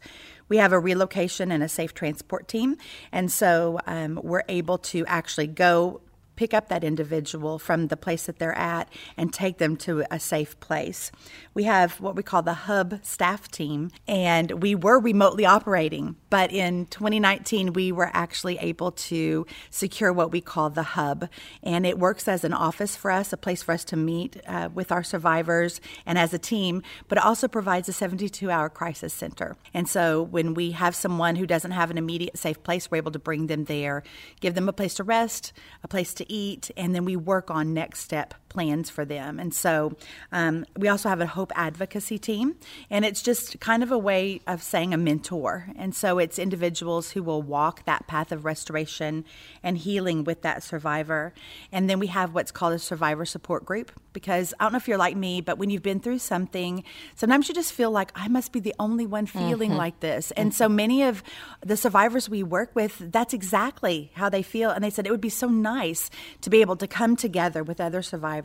We 0.50 0.58
have 0.58 0.72
a 0.72 0.80
relocation 0.80 1.52
and 1.52 1.64
a 1.64 1.70
safe 1.70 1.94
transport 1.94 2.48
team, 2.48 2.78
and 3.12 3.32
so 3.32 3.80
um, 3.88 4.20
we're 4.22 4.44
able 4.50 4.78
to 4.80 5.06
actually 5.06 5.48
go 5.48 6.02
pick 6.40 6.54
up 6.54 6.70
that 6.70 6.86
individual 6.86 7.60
from 7.60 7.88
the 7.88 7.98
place 7.98 8.28
that 8.28 8.40
they're 8.40 8.58
at 8.58 8.88
and 9.18 9.34
take 9.34 9.58
them 9.58 9.76
to 9.76 10.06
a 10.10 10.18
safe 10.18 10.58
place. 10.62 11.12
We 11.54 11.66
have 11.66 12.00
what 12.00 12.16
we 12.16 12.24
call 12.24 12.44
the 12.44 12.54
hub 12.54 13.02
staff 13.04 13.52
team, 13.52 13.92
and 14.08 14.64
we 14.64 14.74
were 14.74 15.02
remotely 15.02 15.46
operating, 15.46 16.16
but 16.30 16.54
in 16.54 16.86
2019, 16.86 17.74
we 17.74 17.92
were 17.92 18.10
actually 18.14 18.58
able 18.60 18.94
to 18.94 19.46
secure 19.70 20.14
what 20.14 20.32
we 20.32 20.40
call 20.40 20.70
the 20.70 20.96
hub. 20.96 21.28
And 21.62 21.86
it 21.86 22.00
works 22.00 22.30
as 22.30 22.46
an 22.46 22.54
office 22.54 22.96
for 22.96 23.12
us, 23.12 23.34
a 23.34 23.38
place 23.38 23.62
for 23.62 23.74
us 23.74 23.84
to 23.86 23.98
meet 23.98 24.40
uh, 24.48 24.70
with 24.74 24.94
our 24.94 25.04
survivors 25.04 25.82
and 26.06 26.18
as 26.18 26.34
a 26.34 26.40
team, 26.40 26.84
but 27.10 27.18
it 27.18 27.26
also 27.26 27.50
provides 27.50 27.90
a 27.90 27.94
72 27.94 28.50
hour 28.50 28.70
crisis 28.70 29.14
center. 29.14 29.58
And 29.74 29.90
so 29.90 30.24
when 30.24 30.54
we 30.54 30.72
have 30.72 30.96
someone 30.96 31.36
who 31.36 31.46
doesn't 31.46 31.72
have 31.72 31.92
an 31.92 31.98
immediate 31.98 32.38
safe 32.38 32.64
place, 32.64 32.90
we're 32.90 33.00
able 33.00 33.12
to 33.12 33.20
bring 33.20 33.48
them 33.48 33.66
there, 33.66 34.04
give 34.40 34.56
them 34.56 34.70
a 34.70 34.74
place 34.74 34.94
to 34.94 35.04
rest, 35.04 35.52
a 35.84 35.90
place 35.90 36.14
to 36.14 36.29
eat, 36.30 36.72
and 36.78 36.96
then 36.96 37.06
we 37.06 37.16
work 37.16 37.52
on 37.52 37.74
next 37.74 38.02
step 38.02 38.34
plans 38.50 38.90
for 38.90 39.06
them. 39.06 39.40
And 39.40 39.54
so 39.54 39.96
um, 40.32 40.66
we 40.78 40.88
also 40.88 41.10
have 41.10 41.22
a 41.22 41.28
hope 41.28 41.52
advocacy 41.56 42.18
team, 42.18 42.56
and 42.90 43.06
it's 43.06 43.22
just 43.22 43.60
kind 43.60 43.84
of 43.84 43.92
a 43.92 43.98
way 43.98 44.42
of 44.48 44.62
saying 44.62 44.94
a 44.94 44.98
mentor. 44.98 45.68
And 45.78 45.96
so 45.96 46.20
it's 46.20 46.40
individuals 46.40 47.12
who 47.12 47.24
will 47.24 47.42
walk 47.42 47.86
that 47.86 48.08
path 48.08 48.32
of 48.32 48.46
restoration 48.46 49.26
and 49.64 49.78
healing 49.78 50.24
with 50.24 50.42
that 50.42 50.64
survivor. 50.64 51.34
And 51.72 51.90
then 51.90 52.00
we 52.00 52.08
have 52.08 52.34
what's 52.34 52.52
called 52.52 52.74
a 52.74 52.80
survivor 52.80 53.26
support 53.26 53.66
group 53.66 53.92
because 54.12 54.54
I 54.60 54.64
don't 54.64 54.74
know 54.74 54.78
if 54.78 54.88
you're 54.88 54.98
like 54.98 55.16
me, 55.16 55.42
but 55.42 55.58
when 55.58 55.70
you've 55.70 55.84
been 55.84 56.00
through 56.00 56.20
something, 56.20 56.84
sometimes 57.16 57.48
you 57.48 57.56
just 57.56 57.74
feel 57.74 57.92
like 57.92 58.12
I 58.16 58.28
must 58.28 58.52
be 58.52 58.60
the 58.60 58.76
only 58.80 59.06
one 59.06 59.26
feeling 59.28 59.70
mm-hmm. 59.70 59.78
like 59.78 60.00
this. 60.00 60.32
And 60.32 60.50
mm-hmm. 60.50 60.58
so 60.58 60.68
many 60.68 61.04
of 61.04 61.24
the 61.64 61.78
survivors 61.78 62.28
we 62.28 62.44
work 62.44 62.72
with, 62.76 63.12
that's 63.12 63.34
exactly 63.34 64.12
how 64.16 64.30
they 64.30 64.42
feel. 64.42 64.72
And 64.72 64.84
they 64.84 64.90
said 64.90 65.06
it 65.06 65.12
would 65.12 65.22
be 65.22 65.30
so 65.30 65.48
nice 65.48 66.10
to 66.42 66.50
be 66.50 66.62
able 66.62 66.76
to 66.78 66.88
come 66.88 67.16
together 67.16 67.64
with 67.64 67.80
other 67.80 68.02
survivors 68.02 68.39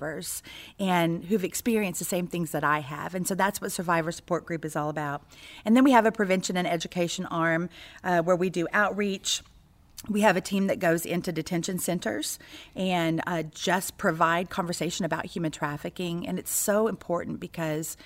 and 0.78 1.24
who've 1.24 1.44
experienced 1.44 1.98
the 1.98 2.04
same 2.04 2.26
things 2.26 2.50
that 2.52 2.64
I 2.64 2.80
have. 2.80 3.14
And 3.14 3.26
so 3.26 3.34
that's 3.34 3.60
what 3.60 3.72
Survivor 3.72 4.12
Support 4.12 4.46
Group 4.46 4.64
is 4.64 4.76
all 4.76 4.88
about. 4.88 5.22
And 5.64 5.76
then 5.76 5.84
we 5.84 5.92
have 5.92 6.06
a 6.06 6.12
prevention 6.12 6.56
and 6.56 6.66
education 6.66 7.26
arm 7.26 7.68
uh, 8.02 8.22
where 8.22 8.36
we 8.36 8.50
do 8.50 8.66
outreach 8.72 9.42
we 10.08 10.20
have 10.20 10.36
a 10.36 10.40
team 10.40 10.66
that 10.66 10.78
goes 10.78 11.06
into 11.06 11.32
detention 11.32 11.78
centers 11.78 12.38
and 12.76 13.22
uh, 13.26 13.42
just 13.42 13.96
provide 13.96 14.50
conversation 14.50 15.04
about 15.04 15.26
human 15.26 15.50
trafficking. 15.50 16.26
And 16.26 16.38
it's 16.38 16.52
so 16.52 16.88
important 16.88 17.40
because 17.40 17.96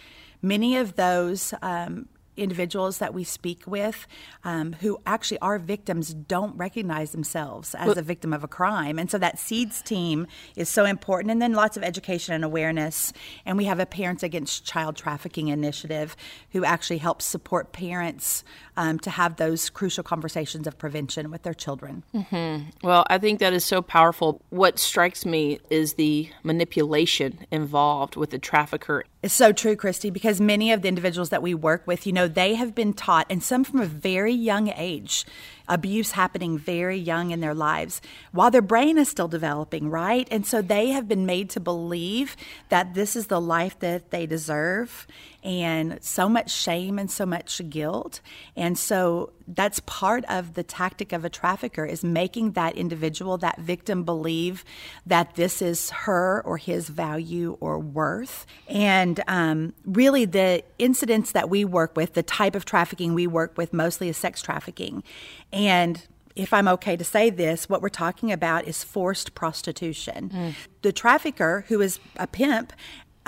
many 0.40 0.76
of 0.76 0.95
those 0.95 1.54
um, 1.61 2.09
individuals 2.38 2.99
that 2.99 3.12
we 3.12 3.25
speak 3.25 3.66
with 3.66 4.07
um, 4.45 4.75
who 4.80 4.99
actually 5.07 5.38
are 5.40 5.59
victims 5.59 6.14
don't 6.14 6.57
recognize 6.57 7.12
themselves 7.12 7.75
as 7.75 7.87
well, 7.87 7.99
a 7.99 8.02
victim 8.02 8.33
of 8.33 8.45
a 8.45 8.49
crime. 8.49 8.99
And 8.99 9.11
so 9.11 9.18
that 9.18 9.38
SEEDS 9.38 9.83
team 9.83 10.26
is 10.57 10.68
so 10.68 10.85
important. 10.85 11.30
And 11.30 11.42
then 11.42 11.52
lots 11.52 11.76
of 11.76 11.83
education 11.83 12.35
and 12.35 12.45
awareness. 12.45 13.12
And 13.45 13.57
we 13.57 13.64
have 13.64 13.80
a 13.80 13.87
Parents 13.87 14.23
Against 14.23 14.64
Child 14.64 14.97
Trafficking 14.97 15.49
initiative 15.49 16.16
who 16.52 16.64
actually 16.64 16.99
helps 16.99 17.25
support 17.25 17.73
parents 17.73 18.45
um, 18.76 18.99
to 19.00 19.11
have 19.11 19.37
those 19.37 19.71
crucial 19.71 20.04
conversations 20.04 20.66
of 20.66 20.78
prevention 20.78 21.30
with 21.30 21.42
their 21.42 21.54
children. 21.54 22.04
Mm-hmm. 22.14 22.71
Well, 22.87 23.04
I 23.11 23.18
think 23.18 23.40
that 23.40 23.52
is 23.52 23.64
so 23.64 23.83
powerful. 23.83 24.40
What 24.50 24.78
strikes 24.78 25.26
me 25.26 25.59
is 25.68 25.95
the 25.95 26.30
manipulation 26.42 27.47
involved 27.50 28.16
with 28.16 28.30
the 28.30 28.38
trafficker. 28.38 29.04
It's 29.20 29.34
so 29.34 29.50
true, 29.50 29.75
Christy, 29.75 30.10
because 30.10 30.40
many 30.40 30.70
of 30.70 30.82
the 30.82 30.88
individuals 30.88 31.30
that 31.30 31.42
we 31.42 31.52
work 31.52 31.84
with, 31.88 32.06
you 32.06 32.12
know, 32.12 32.28
they 32.28 32.54
have 32.54 32.72
been 32.72 32.92
taught, 32.92 33.26
and 33.28 33.42
some 33.42 33.64
from 33.64 33.80
a 33.80 33.87
very 33.87 34.32
young 34.32 34.68
age, 34.68 35.26
abuse 35.66 36.12
happening 36.12 36.56
very 36.56 36.96
young 36.96 37.32
in 37.32 37.40
their 37.40 37.54
lives 37.54 38.00
while 38.30 38.50
their 38.50 38.62
brain 38.62 38.96
is 38.96 39.08
still 39.08 39.26
developing, 39.26 39.90
right? 39.90 40.28
And 40.30 40.46
so 40.46 40.62
they 40.62 40.90
have 40.90 41.08
been 41.08 41.26
made 41.26 41.50
to 41.50 41.60
believe 41.60 42.37
that 42.68 42.94
this 42.94 43.16
is 43.16 43.26
the 43.26 43.40
life 43.40 43.78
that 43.80 44.10
they 44.10 44.25
deserve 44.25 45.06
and 45.42 46.02
so 46.02 46.28
much 46.28 46.50
shame 46.50 46.99
and 46.99 47.11
so 47.11 47.25
much 47.25 47.61
guilt. 47.71 48.21
And 48.57 48.76
so 48.76 49.33
that's 49.47 49.80
part 49.80 50.25
of 50.28 50.54
the 50.54 50.62
tactic 50.62 51.12
of 51.12 51.25
a 51.25 51.30
trafficker 51.30 51.85
is 51.85 52.02
making 52.02 52.52
that 52.52 52.76
individual, 52.76 53.38
that 53.38 53.59
victim 53.59 54.04
believe 54.04 54.64
that 55.07 55.37
this 55.37 55.62
is 55.62 55.90
her 55.90 56.42
or 56.45 56.57
his 56.57 56.88
value 56.88 57.57
or 57.61 57.78
worth. 57.78 58.47
And 58.66 59.23
um, 59.28 59.75
really 59.85 60.25
the 60.25 60.64
incidents 60.78 61.33
that 61.33 61.49
we 61.49 61.64
work 61.64 61.97
with, 61.97 62.14
the 62.14 62.23
type 62.23 62.54
of 62.54 62.64
trafficking 62.64 63.14
we 63.14 63.26
work 63.26 63.57
with 63.57 63.73
mostly 63.73 64.09
is 64.09 64.16
sex 64.16 64.42
trafficking. 64.42 65.02
And 65.52 66.02
if 66.38 66.52
I'm 66.52 66.68
okay 66.68 66.97
to 66.97 67.04
say 67.04 67.30
this, 67.30 67.68
what 67.68 67.83
we're 67.83 67.88
talking 67.88 68.30
about 68.30 68.66
is 68.66 68.85
forced 68.85 69.35
prostitution. 69.35 70.30
Mm. 70.30 70.54
The 70.83 70.92
trafficker, 70.92 71.64
who 71.68 71.80
is 71.80 71.99
a 72.16 72.28
pimp, 72.28 72.73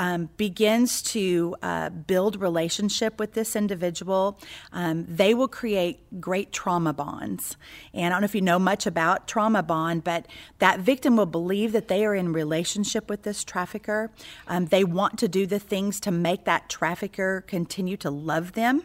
um, 0.00 0.30
begins 0.38 1.02
to 1.02 1.54
uh, 1.60 1.90
build 1.90 2.40
relationship 2.40 3.20
with 3.20 3.34
this 3.34 3.54
individual, 3.54 4.38
um, 4.72 5.04
they 5.06 5.34
will 5.34 5.46
create 5.46 6.00
great 6.18 6.52
trauma 6.52 6.94
bonds. 6.94 7.58
And 7.92 8.06
I 8.06 8.08
don't 8.08 8.22
know 8.22 8.24
if 8.24 8.34
you 8.34 8.40
know 8.40 8.58
much 8.58 8.86
about 8.86 9.28
trauma 9.28 9.62
bond, 9.62 10.02
but 10.02 10.24
that 10.58 10.80
victim 10.80 11.16
will 11.16 11.26
believe 11.26 11.72
that 11.72 11.88
they 11.88 12.06
are 12.06 12.14
in 12.14 12.32
relationship 12.32 13.10
with 13.10 13.24
this 13.24 13.44
trafficker. 13.44 14.10
Um, 14.48 14.66
they 14.66 14.84
want 14.84 15.18
to 15.18 15.28
do 15.28 15.46
the 15.46 15.58
things 15.58 16.00
to 16.00 16.10
make 16.10 16.46
that 16.46 16.70
trafficker 16.70 17.42
continue 17.42 17.98
to 17.98 18.08
love 18.08 18.52
them. 18.52 18.84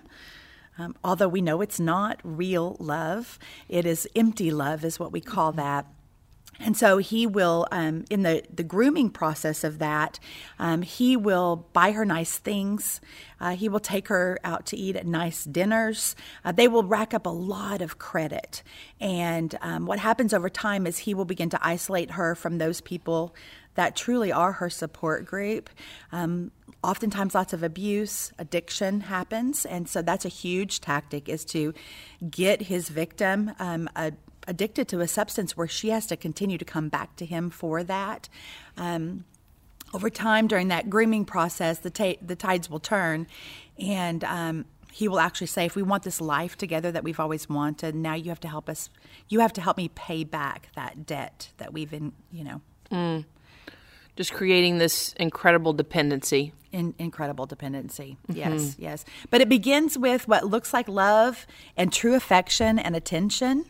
Um, 0.78 0.98
although 1.02 1.30
we 1.30 1.40
know 1.40 1.62
it's 1.62 1.80
not 1.80 2.20
real 2.26 2.76
love, 2.78 3.40
it 3.70 3.86
is 3.86 4.06
empty 4.18 4.52
love, 4.52 4.84
is 4.84 5.00
what 5.00 5.14
we 5.14 5.22
call 5.22 5.54
that. 5.54 5.86
And 6.60 6.78
so 6.78 6.98
he 6.98 7.28
will, 7.28 7.68
um, 7.72 8.06
in 8.10 8.24
the, 8.24 8.44
the 8.54 8.64
grooming 8.64 9.10
process 9.10 9.64
of 9.64 9.80
that, 9.80 10.20
um, 10.60 10.82
he 10.82 11.18
will 11.18 11.68
buy 11.74 11.92
her 11.92 12.06
nice 12.06 12.38
things. 12.38 13.02
Uh, 13.40 13.56
he 13.56 13.68
will 13.68 13.80
take 13.80 14.08
her 14.08 14.40
out 14.44 14.66
to 14.68 14.78
eat 14.78 14.96
at 14.96 15.06
nice 15.06 15.44
dinners. 15.44 16.16
Uh, 16.44 16.52
they 16.52 16.68
will 16.68 16.84
rack 16.84 17.14
up 17.14 17.26
a 17.26 17.30
lot 17.30 17.82
of 17.82 17.98
credit. 17.98 18.64
And 19.00 19.56
um, 19.62 19.86
what 19.86 20.00
happens 20.00 20.34
over 20.34 20.50
time 20.50 20.88
is 20.88 21.00
he 21.00 21.14
will 21.14 21.26
begin 21.26 21.50
to 21.50 21.60
isolate 21.62 22.12
her 22.12 22.36
from 22.36 22.58
those 22.58 22.82
people 22.82 23.36
that 23.76 23.96
truly 23.96 24.32
are 24.32 24.54
her 24.54 24.70
support 24.70 25.26
group. 25.26 25.70
Um, 26.12 26.52
oftentimes 26.86 27.34
lots 27.34 27.52
of 27.52 27.64
abuse 27.64 28.32
addiction 28.38 29.02
happens 29.02 29.66
and 29.66 29.90
so 29.90 30.04
that's 30.04 30.24
a 30.24 30.30
huge 30.30 30.80
tactic 30.82 31.28
is 31.28 31.44
to 31.44 31.74
get 32.30 32.62
his 32.62 32.90
victim 32.90 33.52
um, 33.58 33.90
a 33.96 34.14
addicted 34.48 34.88
to 34.90 35.00
a 35.02 35.08
substance 35.08 35.56
where 35.58 35.68
she 35.68 35.90
has 35.90 36.06
to 36.08 36.18
continue 36.18 36.58
to 36.58 36.66
come 36.66 36.90
back 36.90 37.16
to 37.18 37.26
him 37.26 37.50
for 37.50 37.84
that. 37.84 38.30
Um, 38.78 39.26
over 39.94 40.10
time, 40.10 40.48
during 40.48 40.68
that 40.70 40.90
grooming 40.90 41.26
process, 41.26 41.80
the, 41.80 41.90
ta- 41.90 42.20
the 42.22 42.36
tides 42.36 42.70
will 42.70 42.80
turn, 42.80 43.28
and 43.80 44.24
um, 44.24 44.66
he 44.92 45.08
will 45.08 45.20
actually 45.20 45.48
say, 45.48 45.66
"If 45.66 45.76
we 45.76 45.84
want 45.84 46.04
this 46.04 46.20
life 46.20 46.58
together 46.58 46.92
that 46.92 47.04
we've 47.04 47.20
always 47.20 47.48
wanted, 47.48 47.96
now 47.96 48.14
you 48.14 48.30
have 48.30 48.40
to 48.42 48.48
help 48.48 48.68
us. 48.68 48.90
You 49.30 49.40
have 49.40 49.54
to 49.54 49.62
help 49.62 49.78
me 49.78 49.90
pay 49.90 50.24
back 50.24 50.70
that 50.76 51.06
debt 51.06 51.50
that 51.58 51.72
we've 51.72 51.90
been, 51.90 52.14
you 52.32 52.44
know." 52.44 52.62
Mm. 52.92 53.26
Just 54.16 54.32
creating 54.34 54.78
this 54.78 55.14
incredible 55.14 55.74
dependency. 55.74 56.54
In, 56.72 56.94
incredible 57.00 57.46
dependency. 57.46 58.18
Mm-hmm. 58.30 58.38
Yes, 58.38 58.76
yes. 58.78 59.06
But 59.30 59.42
it 59.42 59.50
begins 59.50 59.98
with 59.98 60.28
what 60.28 60.46
looks 60.46 60.74
like 60.74 60.88
love 60.88 61.46
and 61.76 61.92
true 61.92 62.16
affection 62.16 62.80
and 62.80 62.96
attention. 62.96 63.66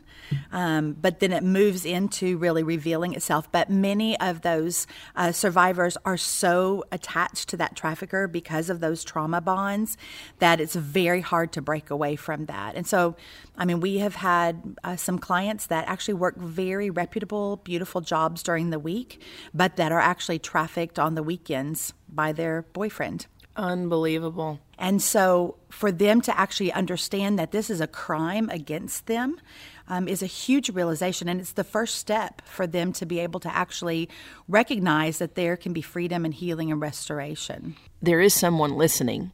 Um, 0.52 0.94
but 0.94 1.20
then 1.20 1.32
it 1.32 1.44
moves 1.44 1.86
into 1.86 2.38
really 2.38 2.64
revealing 2.64 3.14
itself. 3.14 3.52
But 3.52 3.70
many 3.70 4.20
of 4.20 4.42
those 4.42 4.88
uh, 5.16 5.32
survivors 5.32 5.98
are 6.06 6.18
so 6.18 6.84
attached 6.92 7.50
to 7.50 7.58
that 7.58 7.76
trafficker 7.76 8.28
because 8.28 8.70
of 8.70 8.80
those 8.80 9.04
trauma 9.04 9.42
bonds 9.42 9.98
that 10.40 10.60
it's 10.62 10.76
very 10.76 11.22
hard 11.22 11.52
to 11.54 11.62
break 11.62 11.90
away 11.90 12.16
from 12.16 12.46
that. 12.46 12.76
And 12.76 12.88
so, 12.88 13.16
I 13.58 13.66
mean, 13.66 13.80
we 13.80 14.00
have 14.00 14.16
had 14.16 14.76
uh, 14.84 14.96
some 14.96 15.20
clients 15.20 15.68
that 15.68 15.88
actually 15.88 16.16
work 16.16 16.38
very 16.38 16.90
reputable, 16.90 17.58
beautiful 17.58 18.02
jobs 18.02 18.44
during 18.44 18.70
the 18.70 18.80
week, 18.80 19.22
but 19.54 19.76
that 19.78 19.92
are 19.92 20.00
actually 20.00 20.40
trafficked 20.40 21.00
on 21.00 21.16
the 21.16 21.24
weekends 21.24 21.94
by 22.10 22.32
their 22.32 22.64
boyfriend. 22.74 23.28
Unbelievable. 23.56 24.60
And 24.78 25.02
so, 25.02 25.56
for 25.70 25.92
them 25.92 26.20
to 26.22 26.38
actually 26.38 26.74
understand 26.74 27.40
that 27.40 27.52
this 27.52 27.70
is 27.70 27.80
a 27.80 27.88
crime 27.88 28.50
against 28.50 29.08
them 29.08 29.40
um, 29.88 30.08
is 30.08 30.22
a 30.22 30.28
huge 30.28 30.70
realization. 30.70 31.28
And 31.28 31.40
it's 31.40 31.54
the 31.54 31.64
first 31.64 31.96
step 31.96 32.42
for 32.46 32.66
them 32.68 32.94
to 32.94 33.06
be 33.06 33.20
able 33.20 33.40
to 33.42 33.56
actually 33.56 34.10
recognize 34.48 35.18
that 35.20 35.36
there 35.36 35.58
can 35.58 35.74
be 35.74 35.82
freedom 35.82 36.26
and 36.26 36.34
healing 36.34 36.72
and 36.72 36.82
restoration. 36.82 37.76
There 38.02 38.22
is 38.22 38.34
someone 38.34 38.76
listening 38.78 39.32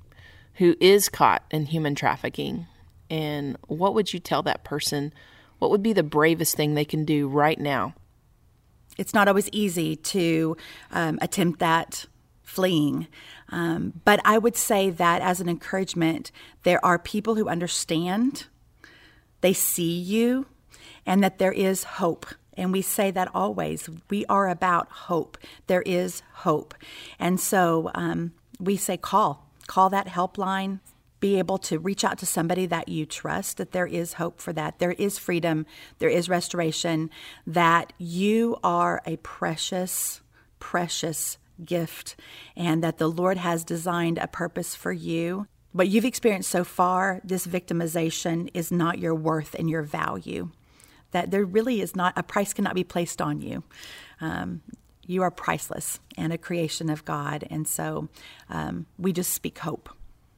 who 0.55 0.75
is 0.79 1.09
caught 1.09 1.43
in 1.51 1.67
human 1.67 1.95
trafficking. 1.95 2.67
And 3.09 3.57
what 3.67 3.93
would 3.93 4.13
you 4.13 4.19
tell 4.19 4.43
that 4.43 4.63
person? 4.63 5.13
What 5.59 5.71
would 5.71 5.83
be 5.83 5.93
the 5.93 6.03
bravest 6.03 6.55
thing 6.55 6.73
they 6.73 6.85
can 6.85 7.05
do 7.05 7.27
right 7.27 7.59
now? 7.59 7.93
It's 8.97 9.13
not 9.13 9.27
always 9.27 9.49
easy 9.51 9.95
to 9.95 10.57
um, 10.91 11.17
attempt 11.21 11.59
that 11.59 12.05
fleeing. 12.43 13.07
Um, 13.49 14.01
but 14.03 14.19
I 14.25 14.37
would 14.37 14.57
say 14.57 14.89
that 14.89 15.21
as 15.21 15.39
an 15.39 15.47
encouragement, 15.47 16.31
there 16.63 16.83
are 16.85 16.99
people 16.99 17.35
who 17.35 17.47
understand, 17.47 18.47
they 19.41 19.53
see 19.53 19.91
you, 19.91 20.45
and 21.05 21.23
that 21.23 21.37
there 21.37 21.51
is 21.51 21.83
hope. 21.83 22.27
And 22.55 22.71
we 22.71 22.81
say 22.81 23.11
that 23.11 23.29
always. 23.33 23.89
We 24.09 24.25
are 24.27 24.49
about 24.49 24.89
hope. 24.89 25.37
There 25.67 25.81
is 25.83 26.21
hope. 26.33 26.73
And 27.17 27.39
so 27.39 27.89
um, 27.95 28.33
we 28.59 28.77
say, 28.77 28.97
call, 28.97 29.49
call 29.67 29.89
that 29.89 30.07
helpline. 30.07 30.79
Be 31.19 31.37
able 31.37 31.59
to 31.59 31.77
reach 31.77 32.03
out 32.03 32.17
to 32.19 32.25
somebody 32.25 32.65
that 32.65 32.89
you 32.89 33.05
trust, 33.05 33.57
that 33.57 33.71
there 33.71 33.85
is 33.85 34.13
hope 34.13 34.41
for 34.41 34.53
that. 34.53 34.79
There 34.79 34.93
is 34.93 35.19
freedom, 35.19 35.67
there 35.99 36.09
is 36.09 36.27
restoration, 36.29 37.11
that 37.45 37.93
you 37.99 38.57
are 38.63 39.03
a 39.05 39.17
precious, 39.17 40.21
precious 40.59 41.37
gift 41.63 42.15
and 42.55 42.83
that 42.83 42.97
the 42.97 43.07
Lord 43.07 43.37
has 43.37 43.63
designed 43.63 44.17
a 44.17 44.27
purpose 44.27 44.75
for 44.75 44.91
you. 44.91 45.47
What 45.73 45.87
you've 45.87 46.05
experienced 46.05 46.49
so 46.49 46.63
far, 46.63 47.21
this 47.23 47.47
victimization 47.47 48.49
is 48.53 48.71
not 48.71 48.99
your 48.99 49.15
worth 49.15 49.55
and 49.57 49.69
your 49.69 49.83
value. 49.83 50.49
That 51.11 51.31
there 51.31 51.45
really 51.45 51.81
is 51.81 51.95
not, 51.95 52.13
a 52.17 52.23
price 52.23 52.53
cannot 52.53 52.75
be 52.75 52.83
placed 52.83 53.21
on 53.21 53.41
you. 53.41 53.63
Um, 54.19 54.61
you 55.05 55.23
are 55.23 55.31
priceless 55.31 55.99
and 56.17 56.31
a 56.31 56.37
creation 56.37 56.89
of 56.89 57.03
God. 57.05 57.45
And 57.49 57.67
so 57.67 58.09
um, 58.49 58.85
we 58.97 59.11
just 59.11 59.33
speak 59.33 59.59
hope. 59.59 59.89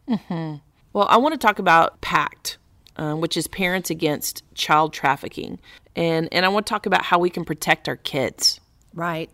Mm-hmm. 0.08 0.56
Well, 0.94 1.08
I 1.10 1.18
want 1.18 1.34
to 1.34 1.38
talk 1.38 1.60
about 1.60 2.02
PACT, 2.02 2.58
um, 2.98 3.22
which 3.22 3.38
is 3.38 3.48
Parents 3.48 3.90
Against 3.90 4.44
Child 4.56 4.94
Trafficking. 4.94 5.60
And, 5.96 6.28
and 6.32 6.46
I 6.46 6.50
want 6.50 6.66
to 6.66 6.70
talk 6.70 6.86
about 6.86 7.04
how 7.04 7.20
we 7.20 7.30
can 7.30 7.46
protect 7.46 7.88
our 7.88 7.96
kids. 7.98 8.60
Right. 8.94 9.30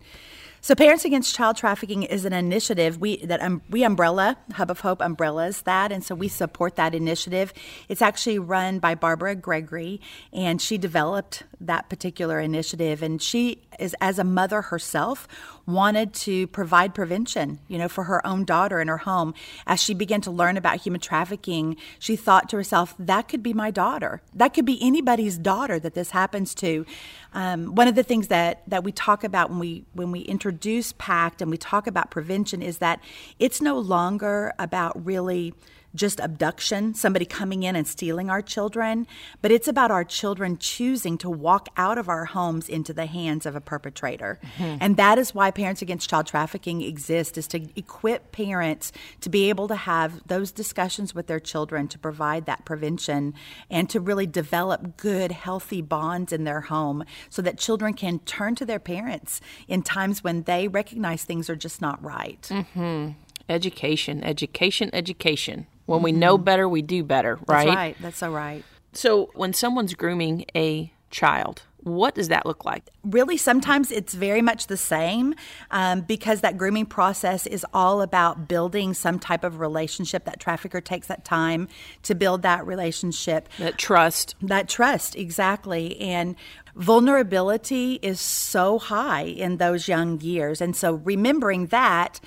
So, 0.62 0.74
Parents 0.74 1.06
Against 1.06 1.34
Child 1.34 1.56
Trafficking 1.56 2.02
is 2.02 2.26
an 2.26 2.34
initiative 2.34 3.00
we 3.00 3.24
that 3.24 3.40
um, 3.40 3.62
we 3.70 3.82
umbrella 3.82 4.36
Hub 4.52 4.70
of 4.70 4.80
Hope 4.80 5.00
umbrellas 5.00 5.62
that, 5.62 5.90
and 5.90 6.04
so 6.04 6.14
we 6.14 6.28
support 6.28 6.76
that 6.76 6.94
initiative. 6.94 7.54
It's 7.88 8.02
actually 8.02 8.38
run 8.38 8.78
by 8.78 8.94
Barbara 8.94 9.34
Gregory, 9.36 10.02
and 10.34 10.60
she 10.60 10.76
developed 10.76 11.44
that 11.60 11.88
particular 11.88 12.40
initiative. 12.40 13.02
And 13.02 13.22
she 13.22 13.62
is, 13.80 13.96
as 14.00 14.18
a 14.18 14.24
mother 14.24 14.62
herself, 14.62 15.26
wanted 15.66 16.12
to 16.12 16.46
provide 16.48 16.94
prevention, 16.94 17.60
you 17.68 17.78
know, 17.78 17.88
for 17.88 18.04
her 18.04 18.24
own 18.26 18.44
daughter 18.44 18.80
in 18.80 18.88
her 18.88 18.98
home. 18.98 19.34
As 19.66 19.80
she 19.80 19.94
began 19.94 20.20
to 20.22 20.30
learn 20.30 20.56
about 20.56 20.80
human 20.80 21.00
trafficking, 21.00 21.76
she 21.98 22.16
thought 22.16 22.48
to 22.50 22.56
herself, 22.56 22.94
that 22.98 23.28
could 23.28 23.42
be 23.42 23.52
my 23.52 23.70
daughter. 23.70 24.22
That 24.34 24.54
could 24.54 24.64
be 24.64 24.78
anybody's 24.82 25.38
daughter 25.38 25.78
that 25.78 25.94
this 25.94 26.10
happens 26.10 26.54
to. 26.56 26.84
Um, 27.32 27.74
one 27.74 27.88
of 27.88 27.94
the 27.94 28.02
things 28.02 28.28
that, 28.28 28.62
that 28.68 28.84
we 28.84 28.92
talk 28.92 29.24
about 29.24 29.50
when 29.50 29.58
we 29.58 29.84
when 29.92 30.10
we 30.10 30.20
introduce 30.20 30.92
PACT 30.92 31.42
and 31.42 31.50
we 31.50 31.56
talk 31.56 31.86
about 31.86 32.10
prevention 32.10 32.62
is 32.62 32.78
that 32.78 33.00
it's 33.38 33.60
no 33.60 33.78
longer 33.78 34.52
about 34.58 35.04
really 35.04 35.54
just 35.94 36.20
abduction, 36.20 36.94
somebody 36.94 37.24
coming 37.24 37.62
in 37.62 37.74
and 37.76 37.86
stealing 37.86 38.30
our 38.30 38.42
children, 38.42 39.06
but 39.42 39.50
it's 39.50 39.68
about 39.68 39.90
our 39.90 40.04
children 40.04 40.56
choosing 40.58 41.18
to 41.18 41.28
walk 41.28 41.68
out 41.76 41.98
of 41.98 42.08
our 42.08 42.26
homes 42.26 42.68
into 42.68 42.92
the 42.92 43.06
hands 43.06 43.46
of 43.46 43.56
a 43.56 43.60
perpetrator. 43.60 44.38
Mm-hmm. 44.56 44.78
And 44.80 44.96
that 44.96 45.18
is 45.18 45.34
why 45.34 45.50
Parents 45.50 45.82
Against 45.82 46.08
Child 46.08 46.26
Trafficking 46.26 46.82
exists 46.82 47.36
is 47.36 47.48
to 47.48 47.66
equip 47.76 48.32
parents 48.32 48.92
to 49.20 49.28
be 49.28 49.48
able 49.48 49.68
to 49.68 49.76
have 49.76 50.26
those 50.26 50.52
discussions 50.52 51.14
with 51.14 51.26
their 51.26 51.40
children 51.40 51.88
to 51.88 51.98
provide 51.98 52.46
that 52.46 52.64
prevention 52.64 53.34
and 53.70 53.90
to 53.90 54.00
really 54.00 54.26
develop 54.26 54.96
good 54.96 55.32
healthy 55.32 55.82
bonds 55.82 56.32
in 56.32 56.44
their 56.44 56.62
home 56.62 57.04
so 57.28 57.42
that 57.42 57.58
children 57.58 57.94
can 57.94 58.18
turn 58.20 58.54
to 58.54 58.64
their 58.64 58.78
parents 58.78 59.40
in 59.66 59.82
times 59.82 60.22
when 60.22 60.42
they 60.44 60.68
recognize 60.68 61.24
things 61.24 61.50
are 61.50 61.56
just 61.56 61.80
not 61.80 62.02
right. 62.02 62.42
Mm-hmm. 62.50 63.12
Education, 63.48 64.22
education, 64.22 64.90
education. 64.92 65.66
When 65.90 66.02
we 66.02 66.12
know 66.12 66.38
better, 66.38 66.68
we 66.68 66.82
do 66.82 67.02
better, 67.02 67.38
right? 67.46 67.66
That's 67.66 67.76
right. 67.76 67.96
That's 68.00 68.18
so 68.18 68.32
right. 68.32 68.64
So 68.92 69.30
when 69.34 69.52
someone's 69.52 69.94
grooming 69.94 70.46
a 70.54 70.92
child, 71.10 71.62
what 71.82 72.14
does 72.14 72.28
that 72.28 72.44
look 72.46 72.64
like? 72.64 72.84
Really, 73.04 73.36
sometimes 73.36 73.90
it's 73.90 74.14
very 74.14 74.42
much 74.42 74.66
the 74.66 74.76
same 74.76 75.34
um, 75.70 76.02
because 76.02 76.42
that 76.42 76.58
grooming 76.58 76.86
process 76.86 77.46
is 77.46 77.64
all 77.72 78.02
about 78.02 78.48
building 78.48 78.94
some 78.94 79.18
type 79.18 79.44
of 79.44 79.60
relationship. 79.60 80.24
That 80.24 80.40
trafficker 80.40 80.80
takes 80.80 81.06
that 81.06 81.24
time 81.24 81.68
to 82.02 82.14
build 82.14 82.42
that 82.42 82.66
relationship, 82.66 83.48
that 83.58 83.78
trust. 83.78 84.34
That 84.42 84.68
trust, 84.68 85.16
exactly. 85.16 85.98
And 86.00 86.36
vulnerability 86.76 87.98
is 88.02 88.20
so 88.20 88.78
high 88.78 89.22
in 89.22 89.56
those 89.56 89.88
young 89.88 90.20
years. 90.20 90.60
And 90.60 90.76
so 90.76 90.94
remembering 90.94 91.66
that 91.68 92.20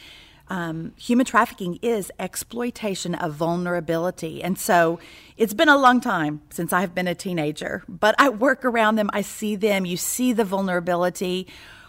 um, 0.50 0.94
human 0.98 1.26
trafficking 1.26 1.80
is 1.82 2.12
exploitation 2.20 3.16
of 3.16 3.34
vulnerability. 3.34 4.44
And 4.44 4.58
so 4.60 5.00
it's 5.38 5.54
been 5.54 5.70
a 5.70 5.78
long 5.78 6.02
time 6.02 6.42
since 6.50 6.74
I've 6.74 6.94
been 6.94 7.08
a 7.08 7.16
teenager, 7.16 7.84
but 7.88 8.16
I 8.20 8.30
work 8.30 8.66
around 8.66 8.96
them, 8.96 9.10
I 9.14 9.22
see 9.22 9.56
them, 9.56 9.86
you 9.86 9.98
see 9.98 10.34
the 10.34 10.44
vulnerability. 10.44 11.48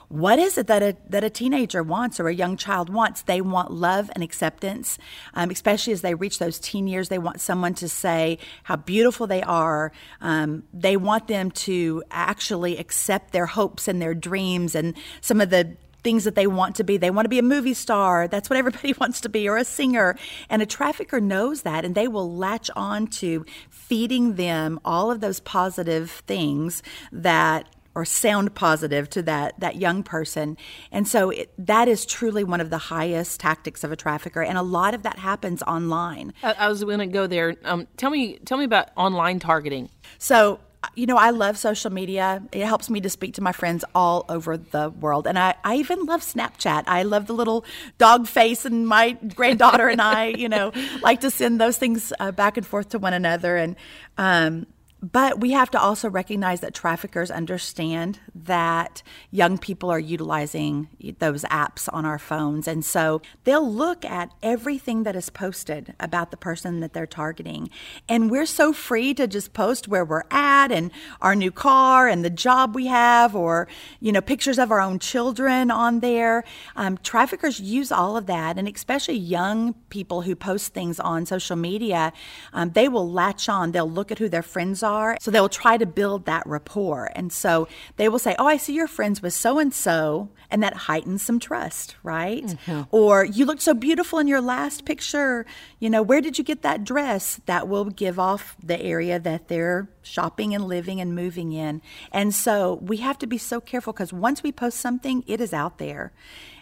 What 0.08 0.38
is 0.38 0.58
it 0.58 0.68
that 0.68 0.82
a, 0.82 0.96
that 1.08 1.24
a 1.24 1.30
teenager 1.30 1.82
wants 1.82 2.20
or 2.20 2.28
a 2.28 2.34
young 2.34 2.56
child 2.56 2.88
wants? 2.88 3.22
They 3.22 3.40
want 3.40 3.72
love 3.72 4.10
and 4.14 4.22
acceptance, 4.22 4.98
um, 5.32 5.50
especially 5.50 5.92
as 5.92 6.02
they 6.02 6.14
reach 6.14 6.38
those 6.38 6.58
teen 6.60 6.86
years. 6.86 7.08
They 7.08 7.18
want 7.18 7.40
someone 7.40 7.74
to 7.74 7.88
say 7.88 8.38
how 8.62 8.76
beautiful 8.76 9.26
they 9.26 9.42
are. 9.42 9.92
Um, 10.20 10.64
they 10.72 10.96
want 10.96 11.26
them 11.26 11.50
to 11.50 12.04
actually 12.10 12.76
accept 12.78 13.32
their 13.32 13.46
hopes 13.46 13.88
and 13.88 14.00
their 14.00 14.14
dreams 14.14 14.74
and 14.74 14.94
some 15.20 15.40
of 15.40 15.50
the 15.50 15.76
things 16.04 16.24
that 16.24 16.36
they 16.36 16.46
want 16.46 16.76
to 16.76 16.84
be. 16.84 16.96
They 16.96 17.10
want 17.10 17.24
to 17.24 17.30
be 17.30 17.38
a 17.38 17.42
movie 17.42 17.74
star. 17.74 18.28
That's 18.28 18.48
what 18.48 18.58
everybody 18.58 18.92
wants 19.00 19.20
to 19.22 19.28
be, 19.28 19.48
or 19.48 19.56
a 19.56 19.64
singer. 19.64 20.16
And 20.48 20.62
a 20.62 20.66
trafficker 20.66 21.20
knows 21.20 21.62
that, 21.62 21.84
and 21.84 21.94
they 21.94 22.06
will 22.06 22.36
latch 22.36 22.70
on 22.76 23.08
to 23.08 23.44
feeding 23.70 24.34
them 24.34 24.78
all 24.84 25.10
of 25.10 25.20
those 25.20 25.40
positive 25.40 26.10
things 26.26 26.82
that 27.10 27.68
or 27.96 28.04
sound 28.04 28.54
positive 28.54 29.08
to 29.08 29.22
that 29.22 29.58
that 29.60 29.76
young 29.76 30.02
person 30.02 30.56
and 30.90 31.06
so 31.06 31.30
it, 31.30 31.52
that 31.56 31.86
is 31.86 32.04
truly 32.04 32.42
one 32.42 32.60
of 32.60 32.68
the 32.68 32.78
highest 32.78 33.38
tactics 33.38 33.84
of 33.84 33.92
a 33.92 33.96
trafficker 33.96 34.42
and 34.42 34.58
a 34.58 34.62
lot 34.62 34.94
of 34.94 35.04
that 35.04 35.16
happens 35.16 35.62
online 35.62 36.34
i, 36.42 36.52
I 36.54 36.68
was 36.68 36.82
going 36.82 36.98
to 36.98 37.06
go 37.06 37.28
there 37.28 37.54
um, 37.64 37.86
tell 37.96 38.10
me 38.10 38.38
tell 38.38 38.58
me 38.58 38.64
about 38.64 38.88
online 38.96 39.38
targeting 39.38 39.88
so 40.18 40.58
you 40.94 41.06
know, 41.06 41.16
I 41.16 41.30
love 41.30 41.58
social 41.58 41.90
media. 41.90 42.42
It 42.52 42.64
helps 42.64 42.90
me 42.90 43.00
to 43.00 43.10
speak 43.10 43.34
to 43.34 43.42
my 43.42 43.52
friends 43.52 43.84
all 43.94 44.24
over 44.28 44.56
the 44.56 44.90
world. 44.90 45.26
And 45.26 45.38
I, 45.38 45.54
I 45.64 45.76
even 45.76 46.04
love 46.04 46.22
Snapchat. 46.22 46.84
I 46.86 47.02
love 47.02 47.26
the 47.26 47.32
little 47.32 47.64
dog 47.98 48.26
face, 48.26 48.64
and 48.64 48.86
my 48.86 49.12
granddaughter 49.12 49.88
and 49.88 50.00
I, 50.00 50.26
you 50.26 50.48
know, 50.48 50.72
like 51.02 51.20
to 51.20 51.30
send 51.30 51.60
those 51.60 51.78
things 51.78 52.12
uh, 52.18 52.32
back 52.32 52.56
and 52.56 52.66
forth 52.66 52.90
to 52.90 52.98
one 52.98 53.12
another. 53.12 53.56
And, 53.56 53.76
um, 54.18 54.66
But 55.12 55.38
we 55.38 55.50
have 55.50 55.70
to 55.72 55.78
also 55.78 56.08
recognize 56.08 56.60
that 56.60 56.72
traffickers 56.72 57.30
understand 57.30 58.20
that 58.34 59.02
young 59.30 59.58
people 59.58 59.90
are 59.90 59.98
utilizing 59.98 60.88
those 61.18 61.42
apps 61.44 61.90
on 61.92 62.06
our 62.06 62.18
phones. 62.18 62.66
And 62.66 62.82
so 62.82 63.20
they'll 63.44 63.70
look 63.70 64.06
at 64.06 64.30
everything 64.42 65.02
that 65.02 65.14
is 65.14 65.28
posted 65.28 65.92
about 66.00 66.30
the 66.30 66.38
person 66.38 66.80
that 66.80 66.94
they're 66.94 67.06
targeting. 67.06 67.68
And 68.08 68.30
we're 68.30 68.46
so 68.46 68.72
free 68.72 69.12
to 69.12 69.26
just 69.26 69.52
post 69.52 69.88
where 69.88 70.06
we're 70.06 70.22
at 70.30 70.72
and 70.72 70.90
our 71.20 71.34
new 71.34 71.50
car 71.50 72.08
and 72.08 72.24
the 72.24 72.30
job 72.30 72.74
we 72.74 72.86
have, 72.86 73.36
or, 73.36 73.68
you 74.00 74.10
know, 74.10 74.22
pictures 74.22 74.58
of 74.58 74.70
our 74.70 74.80
own 74.80 74.98
children 75.00 75.70
on 75.70 76.00
there. 76.00 76.44
Um, 76.76 76.96
traffickers 76.96 77.60
use 77.60 77.92
all 77.92 78.16
of 78.16 78.24
that. 78.24 78.56
And 78.56 78.66
especially 78.66 79.16
young 79.16 79.74
people 79.90 80.22
who 80.22 80.34
post 80.34 80.72
things 80.72 80.98
on 80.98 81.26
social 81.26 81.56
media, 81.56 82.14
um, 82.54 82.70
they 82.70 82.88
will 82.88 83.10
latch 83.10 83.50
on. 83.50 83.72
They'll 83.72 83.90
look 83.90 84.10
at 84.10 84.18
who 84.18 84.30
their 84.30 84.42
friends 84.42 84.82
are 84.82 84.93
are. 84.94 85.18
So 85.20 85.30
they 85.30 85.40
will 85.40 85.48
try 85.48 85.76
to 85.76 85.86
build 85.86 86.24
that 86.26 86.46
rapport. 86.46 87.10
And 87.14 87.32
so 87.32 87.68
they 87.96 88.08
will 88.08 88.18
say, 88.18 88.34
Oh, 88.38 88.46
I 88.46 88.56
see 88.56 88.74
you're 88.74 88.86
friends 88.86 89.20
with 89.20 89.34
so 89.34 89.58
and 89.58 89.74
so. 89.74 90.30
And 90.50 90.62
that 90.62 90.74
heightens 90.74 91.22
some 91.22 91.40
trust, 91.40 91.96
right? 92.02 92.44
Mm-hmm. 92.44 92.82
Or 92.90 93.24
you 93.24 93.44
looked 93.44 93.62
so 93.62 93.74
beautiful 93.74 94.18
in 94.18 94.28
your 94.28 94.40
last 94.40 94.84
picture. 94.84 95.44
You 95.80 95.90
know, 95.90 96.02
where 96.02 96.20
did 96.20 96.38
you 96.38 96.44
get 96.44 96.62
that 96.62 96.84
dress? 96.84 97.40
That 97.46 97.66
will 97.66 97.86
give 97.86 98.18
off 98.18 98.56
the 98.62 98.80
area 98.80 99.18
that 99.18 99.48
they're 99.48 99.88
shopping 100.02 100.54
and 100.54 100.64
living 100.64 101.00
and 101.00 101.14
moving 101.14 101.52
in. 101.52 101.82
And 102.12 102.34
so 102.34 102.74
we 102.74 102.98
have 102.98 103.18
to 103.18 103.26
be 103.26 103.38
so 103.38 103.60
careful 103.60 103.92
because 103.92 104.12
once 104.12 104.42
we 104.42 104.52
post 104.52 104.78
something, 104.78 105.24
it 105.26 105.40
is 105.40 105.52
out 105.52 105.78
there. 105.78 106.12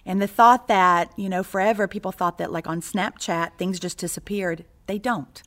And 0.07 0.23
the 0.23 0.27
thought 0.27 0.69
that, 0.69 1.13
you 1.17 1.29
know, 1.29 1.43
forever 1.43 1.87
people 1.87 2.13
thought 2.13 2.39
that 2.39 2.51
like 2.51 2.67
on 2.67 2.81
Snapchat, 2.81 3.59
things 3.59 3.79
just 3.79 3.99
disappeared. 3.99 4.65
They 4.87 4.99
don't. 4.99 5.43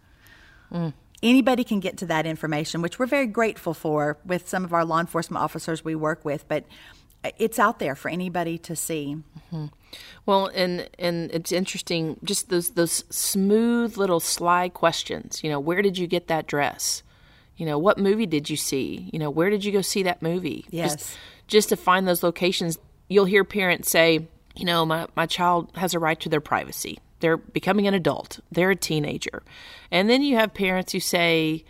Mm 0.71 0.93
anybody 1.23 1.63
can 1.63 1.79
get 1.79 1.97
to 1.97 2.05
that 2.07 2.25
information, 2.25 2.81
which 2.81 2.99
we're 2.99 3.05
very 3.05 3.27
grateful 3.27 3.73
for 3.73 4.17
with 4.25 4.47
some 4.47 4.63
of 4.63 4.73
our 4.73 4.85
law 4.85 4.99
enforcement 4.99 5.43
officers 5.43 5.83
we 5.83 5.95
work 5.95 6.23
with. 6.25 6.47
But 6.47 6.65
it's 7.37 7.59
out 7.59 7.79
there 7.79 7.95
for 7.95 8.09
anybody 8.09 8.57
to 8.59 8.75
see. 8.75 9.17
Mm-hmm. 9.47 9.65
Well, 10.25 10.47
and 10.53 10.89
and 10.99 11.31
it's 11.31 11.51
interesting, 11.51 12.19
just 12.23 12.49
those 12.49 12.71
those 12.71 13.03
smooth 13.09 13.97
little 13.97 14.19
sly 14.19 14.69
questions. 14.69 15.43
You 15.43 15.49
know, 15.49 15.59
where 15.59 15.81
did 15.81 15.97
you 15.97 16.07
get 16.07 16.27
that 16.27 16.47
dress? 16.47 17.03
You 17.57 17.65
know, 17.65 17.79
what 17.79 17.97
movie 17.97 18.25
did 18.25 18.49
you 18.49 18.57
see? 18.57 19.09
You 19.13 19.19
know, 19.19 19.29
where 19.29 19.49
did 19.49 19.63
you 19.63 19.71
go 19.71 19.81
see 19.81 20.03
that 20.03 20.21
movie? 20.21 20.65
Yes. 20.69 20.95
Just, 20.95 21.17
just 21.47 21.69
to 21.69 21.77
find 21.77 22.05
those 22.05 22.21
locations, 22.21 22.77
you'll 23.07 23.25
hear 23.25 23.45
parents 23.45 23.89
say, 23.89 24.27
you 24.55 24.65
know, 24.65 24.85
my, 24.85 25.07
my 25.15 25.25
child 25.25 25.71
has 25.75 25.93
a 25.93 25.99
right 25.99 26.19
to 26.19 26.27
their 26.27 26.41
privacy 26.41 26.99
they're 27.25 27.37
becoming 27.37 27.87
an 27.87 27.95
adult, 27.95 28.39
they're 28.51 28.69
a 28.69 28.75
teenager. 28.75 29.41
And 29.89 30.07
then 30.07 30.21
you 30.21 30.35
have 30.35 30.53
parents 30.53 30.91
who 30.91 30.99
say, 30.99 31.65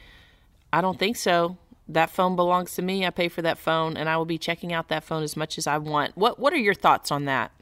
I 0.74 0.82
don't 0.82 1.00
think 1.00 1.16
so. 1.16 1.58
That 1.88 2.10
phone 2.10 2.36
belongs 2.36 2.76
to 2.76 2.82
me. 2.82 3.06
I 3.06 3.10
pay 3.10 3.30
for 3.30 3.42
that 3.42 3.58
phone 3.58 3.96
and 3.96 4.10
I 4.10 4.18
will 4.18 4.26
be 4.26 4.38
checking 4.38 4.74
out 4.74 4.90
that 4.90 5.06
phone 5.06 5.24
as 5.24 5.38
much 5.38 5.58
as 5.58 5.66
I 5.66 5.78
want. 5.78 6.18
What 6.18 6.40
what 6.40 6.52
are 6.52 6.58
your 6.58 6.74
thoughts 6.74 7.10
on 7.10 7.24
that? 7.26 7.54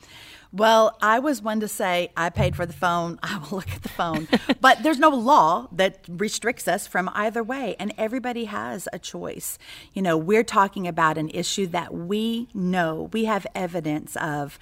Well, 0.52 0.98
I 1.04 1.20
was 1.20 1.40
one 1.40 1.60
to 1.60 1.68
say 1.68 2.10
I 2.18 2.32
paid 2.32 2.56
for 2.56 2.66
the 2.66 2.74
phone. 2.74 3.20
I 3.24 3.38
will 3.38 3.58
look 3.58 3.70
at 3.70 3.84
the 3.84 3.90
phone. 3.90 4.28
but 4.60 4.82
there's 4.82 4.98
no 4.98 5.10
law 5.10 5.68
that 5.72 6.04
restricts 6.10 6.68
us 6.68 6.88
from 6.88 7.12
either 7.14 7.44
way, 7.44 7.76
and 7.80 7.94
everybody 7.96 8.46
has 8.46 8.88
a 8.92 8.98
choice. 8.98 9.60
You 9.94 10.02
know, 10.02 10.18
we're 10.18 10.44
talking 10.44 10.88
about 10.88 11.20
an 11.20 11.30
issue 11.30 11.68
that 11.68 11.94
we 11.94 12.48
know, 12.56 13.12
we 13.14 13.26
have 13.26 13.46
evidence 13.54 14.16
of 14.16 14.58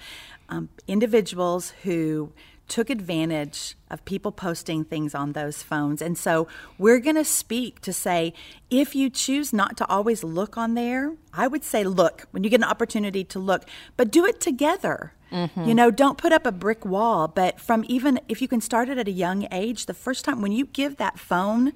um, 0.50 0.68
individuals 0.86 1.70
who 1.82 2.32
took 2.72 2.88
advantage 2.88 3.76
of 3.90 4.02
people 4.06 4.32
posting 4.32 4.82
things 4.82 5.14
on 5.14 5.32
those 5.32 5.62
phones. 5.62 6.00
And 6.00 6.16
so 6.16 6.48
we're 6.78 7.00
going 7.00 7.16
to 7.16 7.24
speak 7.24 7.82
to 7.82 7.92
say 7.92 8.32
if 8.70 8.94
you 8.94 9.10
choose 9.10 9.52
not 9.52 9.76
to 9.76 9.86
always 9.90 10.24
look 10.24 10.56
on 10.56 10.72
there, 10.72 11.12
I 11.34 11.48
would 11.48 11.64
say 11.64 11.84
look 11.84 12.28
when 12.30 12.44
you 12.44 12.48
get 12.48 12.60
an 12.60 12.64
opportunity 12.64 13.24
to 13.24 13.38
look, 13.38 13.68
but 13.98 14.10
do 14.10 14.24
it 14.24 14.40
together. 14.40 15.12
Mm-hmm. 15.30 15.64
You 15.64 15.74
know, 15.74 15.90
don't 15.90 16.16
put 16.16 16.32
up 16.32 16.46
a 16.46 16.52
brick 16.52 16.86
wall, 16.86 17.28
but 17.28 17.60
from 17.60 17.84
even 17.88 18.18
if 18.26 18.40
you 18.40 18.48
can 18.48 18.62
start 18.62 18.88
it 18.88 18.96
at 18.96 19.06
a 19.06 19.12
young 19.12 19.46
age, 19.52 19.84
the 19.84 19.92
first 19.92 20.24
time 20.24 20.40
when 20.40 20.52
you 20.52 20.64
give 20.64 20.96
that 20.96 21.18
phone, 21.18 21.74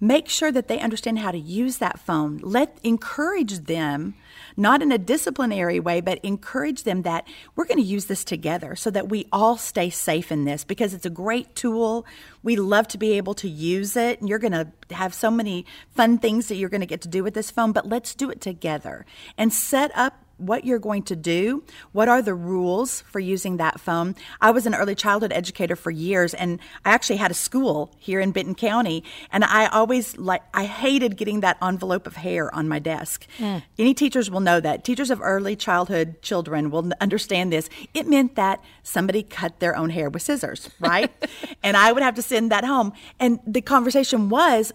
make 0.00 0.28
sure 0.28 0.50
that 0.50 0.66
they 0.66 0.78
understand 0.80 1.18
how 1.18 1.30
to 1.30 1.38
use 1.38 1.78
that 1.78 2.00
phone. 2.00 2.38
Let 2.38 2.78
encourage 2.82 3.66
them, 3.66 4.14
not 4.56 4.80
in 4.80 4.90
a 4.90 4.98
disciplinary 4.98 5.78
way, 5.78 6.00
but 6.00 6.18
encourage 6.22 6.84
them 6.84 7.02
that 7.02 7.28
we're 7.54 7.66
going 7.66 7.78
to 7.78 7.84
use 7.84 8.06
this 8.06 8.24
together 8.24 8.74
so 8.74 8.90
that 8.90 9.08
we 9.10 9.26
all 9.30 9.58
stay 9.58 9.90
safe 9.90 10.32
in 10.32 10.44
this 10.44 10.64
because 10.64 10.94
it's 10.94 11.06
a 11.06 11.10
great 11.10 11.54
tool. 11.54 12.06
We 12.42 12.56
love 12.56 12.88
to 12.88 12.98
be 12.98 13.12
able 13.12 13.34
to 13.34 13.48
use 13.48 13.96
it. 13.96 14.20
And 14.20 14.28
you're 14.28 14.38
going 14.38 14.52
to 14.52 14.68
have 14.90 15.12
so 15.12 15.30
many 15.30 15.66
fun 15.94 16.18
things 16.18 16.48
that 16.48 16.56
you're 16.56 16.70
going 16.70 16.80
to 16.80 16.86
get 16.86 17.02
to 17.02 17.08
do 17.08 17.22
with 17.22 17.34
this 17.34 17.50
phone, 17.50 17.72
but 17.72 17.86
let's 17.86 18.14
do 18.14 18.30
it 18.30 18.40
together 18.40 19.04
and 19.36 19.52
set 19.52 19.90
up 19.94 20.24
what 20.40 20.64
you're 20.64 20.78
going 20.78 21.02
to 21.04 21.16
do, 21.16 21.62
what 21.92 22.08
are 22.08 22.22
the 22.22 22.34
rules 22.34 23.02
for 23.02 23.20
using 23.20 23.58
that 23.58 23.80
phone. 23.80 24.14
I 24.40 24.50
was 24.50 24.66
an 24.66 24.74
early 24.74 24.94
childhood 24.94 25.32
educator 25.32 25.76
for 25.76 25.90
years 25.90 26.34
and 26.34 26.58
I 26.84 26.90
actually 26.90 27.16
had 27.16 27.30
a 27.30 27.34
school 27.34 27.94
here 27.98 28.20
in 28.20 28.32
Benton 28.32 28.54
County 28.54 29.04
and 29.30 29.44
I 29.44 29.66
always 29.66 30.16
like 30.16 30.42
I 30.54 30.64
hated 30.64 31.16
getting 31.16 31.40
that 31.40 31.58
envelope 31.62 32.06
of 32.06 32.16
hair 32.16 32.52
on 32.54 32.68
my 32.68 32.78
desk. 32.78 33.26
Mm. 33.38 33.62
Any 33.78 33.94
teachers 33.94 34.30
will 34.30 34.40
know 34.40 34.60
that. 34.60 34.84
Teachers 34.84 35.10
of 35.10 35.20
early 35.20 35.56
childhood 35.56 36.22
children 36.22 36.70
will 36.70 36.90
understand 37.00 37.52
this. 37.52 37.68
It 37.94 38.06
meant 38.06 38.36
that 38.36 38.62
somebody 38.82 39.22
cut 39.22 39.60
their 39.60 39.76
own 39.76 39.90
hair 39.90 40.10
with 40.10 40.22
scissors, 40.22 40.70
right? 40.80 41.10
and 41.62 41.76
I 41.76 41.92
would 41.92 42.02
have 42.02 42.14
to 42.14 42.22
send 42.22 42.50
that 42.50 42.64
home. 42.64 42.92
And 43.18 43.40
the 43.46 43.60
conversation 43.60 44.28
was 44.28 44.72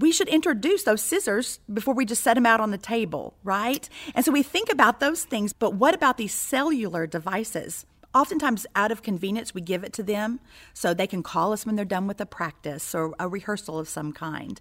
we 0.00 0.12
should 0.12 0.28
introduce 0.28 0.84
those 0.84 1.02
scissors 1.02 1.60
before 1.72 1.94
we 1.94 2.04
just 2.04 2.22
set 2.22 2.34
them 2.34 2.46
out 2.46 2.60
on 2.60 2.70
the 2.70 2.78
table, 2.78 3.34
right? 3.42 3.88
And 4.14 4.24
so 4.24 4.32
we 4.32 4.42
think 4.42 4.70
about 4.70 5.00
those 5.00 5.24
things, 5.24 5.52
but 5.52 5.74
what 5.74 5.94
about 5.94 6.16
these 6.16 6.34
cellular 6.34 7.06
devices? 7.06 7.86
Oftentimes, 8.14 8.66
out 8.74 8.90
of 8.90 9.02
convenience, 9.02 9.52
we 9.52 9.60
give 9.60 9.84
it 9.84 9.92
to 9.92 10.02
them 10.02 10.40
so 10.72 10.94
they 10.94 11.06
can 11.06 11.22
call 11.22 11.52
us 11.52 11.66
when 11.66 11.76
they're 11.76 11.84
done 11.84 12.06
with 12.06 12.20
a 12.22 12.26
practice 12.26 12.94
or 12.94 13.14
a 13.18 13.28
rehearsal 13.28 13.78
of 13.78 13.86
some 13.86 14.12
kind. 14.12 14.60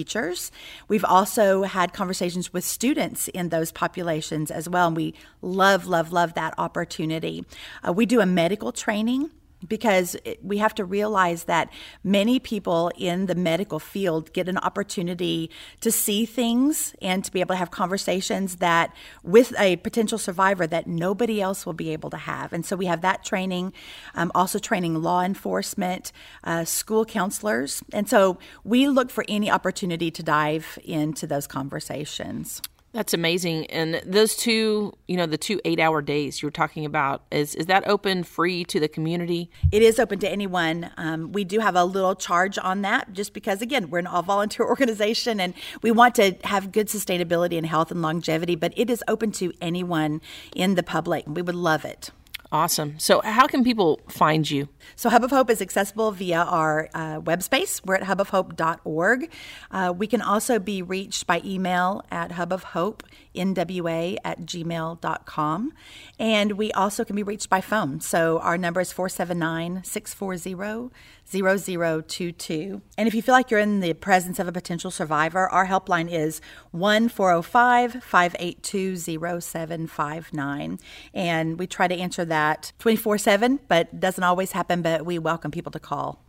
We've 0.88 1.06
also 1.06 1.64
had 1.64 1.94
conversations 1.94 2.54
with 2.54 2.64
students 2.64 3.28
in 3.30 3.50
those 3.50 3.72
populations 3.72 4.52
as 4.52 4.68
well. 4.70 4.88
And 4.88 4.96
we 4.96 5.14
love, 5.42 5.88
love, 5.88 6.12
love 6.12 6.34
that 6.34 6.54
opportunity. 6.58 7.46
Uh, 7.88 7.94
we 7.94 8.06
do 8.06 8.22
a 8.22 8.26
medical 8.26 8.72
training 8.72 9.32
because 9.66 10.16
we 10.42 10.58
have 10.58 10.76
to 10.76 10.86
realize 10.86 11.46
that 11.46 11.72
many 12.04 12.40
people 12.40 12.92
in 12.96 13.26
the 13.26 13.36
medical 13.36 13.80
field 13.80 14.32
get 14.34 14.48
an 14.48 14.58
opportunity 14.58 15.50
to 15.82 15.92
see 15.92 16.26
things 16.26 16.96
and 17.02 17.24
to 17.26 17.32
be 17.32 17.40
able 17.40 17.54
to 17.54 17.58
have 17.58 17.72
conversations 17.72 18.58
that 18.58 18.94
with 19.24 19.54
a 19.60 19.78
potential 19.78 20.18
survivor 20.18 20.68
that 20.68 20.88
nobody 20.88 21.42
else 21.42 21.66
will 21.66 21.74
be 21.74 21.92
able 21.92 22.10
to 22.10 22.18
have. 22.18 22.54
And 22.54 22.66
so 22.66 22.76
we 22.76 22.86
have 22.86 23.02
that 23.02 23.24
training 23.24 23.74
um, 24.16 24.32
also 24.36 24.60
training 24.60 25.02
law 25.02 25.24
enforcement 25.24 26.12
uh, 26.44 26.66
school 26.66 27.06
counselors. 27.06 27.84
And 27.94 28.08
so 28.08 28.38
we 28.64 28.88
look 28.88 29.10
for 29.10 29.26
any 29.28 29.50
opportunity 29.50 30.12
to 30.12 30.24
dive 30.24 30.78
into 30.84 31.26
those 31.26 31.48
conversations 31.48 32.62
that's 32.98 33.14
amazing. 33.14 33.68
And 33.68 34.02
those 34.04 34.36
two, 34.36 34.92
you 35.08 35.18
know, 35.18 35.28
the 35.28 35.38
two 35.38 35.62
eight 35.66 35.80
hour 35.80 36.02
days 36.02 36.42
you 36.42 36.48
were 36.48 36.52
talking 36.52 36.84
about, 36.84 37.22
is 37.30 37.54
is 37.54 37.68
that 37.68 37.88
open 37.88 38.24
free 38.24 38.66
to 38.66 38.80
the 38.80 38.88
community? 38.88 39.52
It 39.72 39.84
is 39.84 40.00
open 40.00 40.18
to 40.18 40.28
anyone. 40.28 40.90
Um, 40.98 41.32
we 41.32 41.44
do 41.44 41.60
have 41.60 41.76
a 41.76 41.84
little 41.84 42.16
charge 42.16 42.58
on 42.58 42.82
that 42.82 43.14
just 43.14 43.36
because, 43.36 43.62
again, 43.62 43.92
we're 43.92 44.00
an 44.00 44.08
all 44.08 44.24
volunteer 44.24 44.66
organization 44.74 45.40
and 45.40 45.54
we 45.84 45.92
want 45.92 46.16
to 46.16 46.38
have 46.44 46.72
good 46.72 46.88
sustainability 46.88 47.56
and 47.56 47.68
health 47.68 47.92
and 47.92 48.02
longevity, 48.02 48.56
but 48.56 48.74
it 48.76 48.90
is 48.90 49.04
open 49.08 49.32
to 49.34 49.54
anyone 49.62 50.20
in 50.56 50.74
the 50.74 50.82
public. 50.82 51.24
We 51.28 51.44
would 51.44 51.54
love 51.54 51.86
it. 51.86 52.10
Awesome. 52.50 52.98
So, 52.98 53.20
how 53.22 53.46
can 53.46 53.64
people 53.64 54.00
find 54.08 54.50
you? 54.50 54.70
So, 54.96 55.10
Hub 55.10 55.24
of 55.24 55.32
Hope 55.32 55.50
is 55.50 55.62
accessible 55.62 56.12
via 56.12 56.40
our 56.40 56.88
uh, 56.94 57.20
web 57.20 57.44
space. 57.44 57.82
We're 57.84 57.96
at 57.96 58.04
hubofhope.org. 58.04 59.30
Uh, 59.70 59.94
we 59.96 60.08
can 60.08 60.22
also 60.22 60.58
be 60.58 60.82
reached 60.82 61.28
by 61.28 61.42
email 61.44 62.06
at 62.10 62.32
hubofhopenwa 62.32 64.18
at 64.24 64.42
gmail.com. 64.42 65.74
And 66.18 66.52
we 66.54 66.72
also 66.72 67.04
can 67.04 67.18
be 67.18 67.24
reached 67.24 67.50
by 67.50 67.60
phone. 67.60 68.00
So, 68.00 68.40
our 68.40 68.58
number 68.58 68.80
is 68.80 68.94
479 68.94 69.84
640 69.84 70.92
0022. 71.30 72.82
And 72.98 73.08
if 73.10 73.14
you 73.14 73.22
feel 73.22 73.34
like 73.34 73.52
you're 73.52 73.60
in 73.60 73.82
the 73.82 73.94
presence 73.94 74.40
of 74.40 74.48
a 74.48 74.54
potential 74.54 74.90
survivor, 74.90 75.50
our 75.50 75.68
helpline 75.68 76.10
is 76.10 76.40
1 76.72 77.10
405 77.10 78.02
582 78.02 78.96
0759. 78.96 80.80
And 81.14 81.60
we 81.60 81.68
try 81.68 81.90
to 81.90 81.96
answer 81.96 82.24
that 82.24 82.37
24 82.80 83.18
7, 83.18 83.60
but 83.68 84.00
doesn't 84.00 84.24
always 84.24 84.52
happen, 84.52 84.82
but 84.82 85.06
we 85.06 85.20
welcome 85.20 85.52
people 85.52 85.72
to 85.72 85.80
call. 85.80 86.24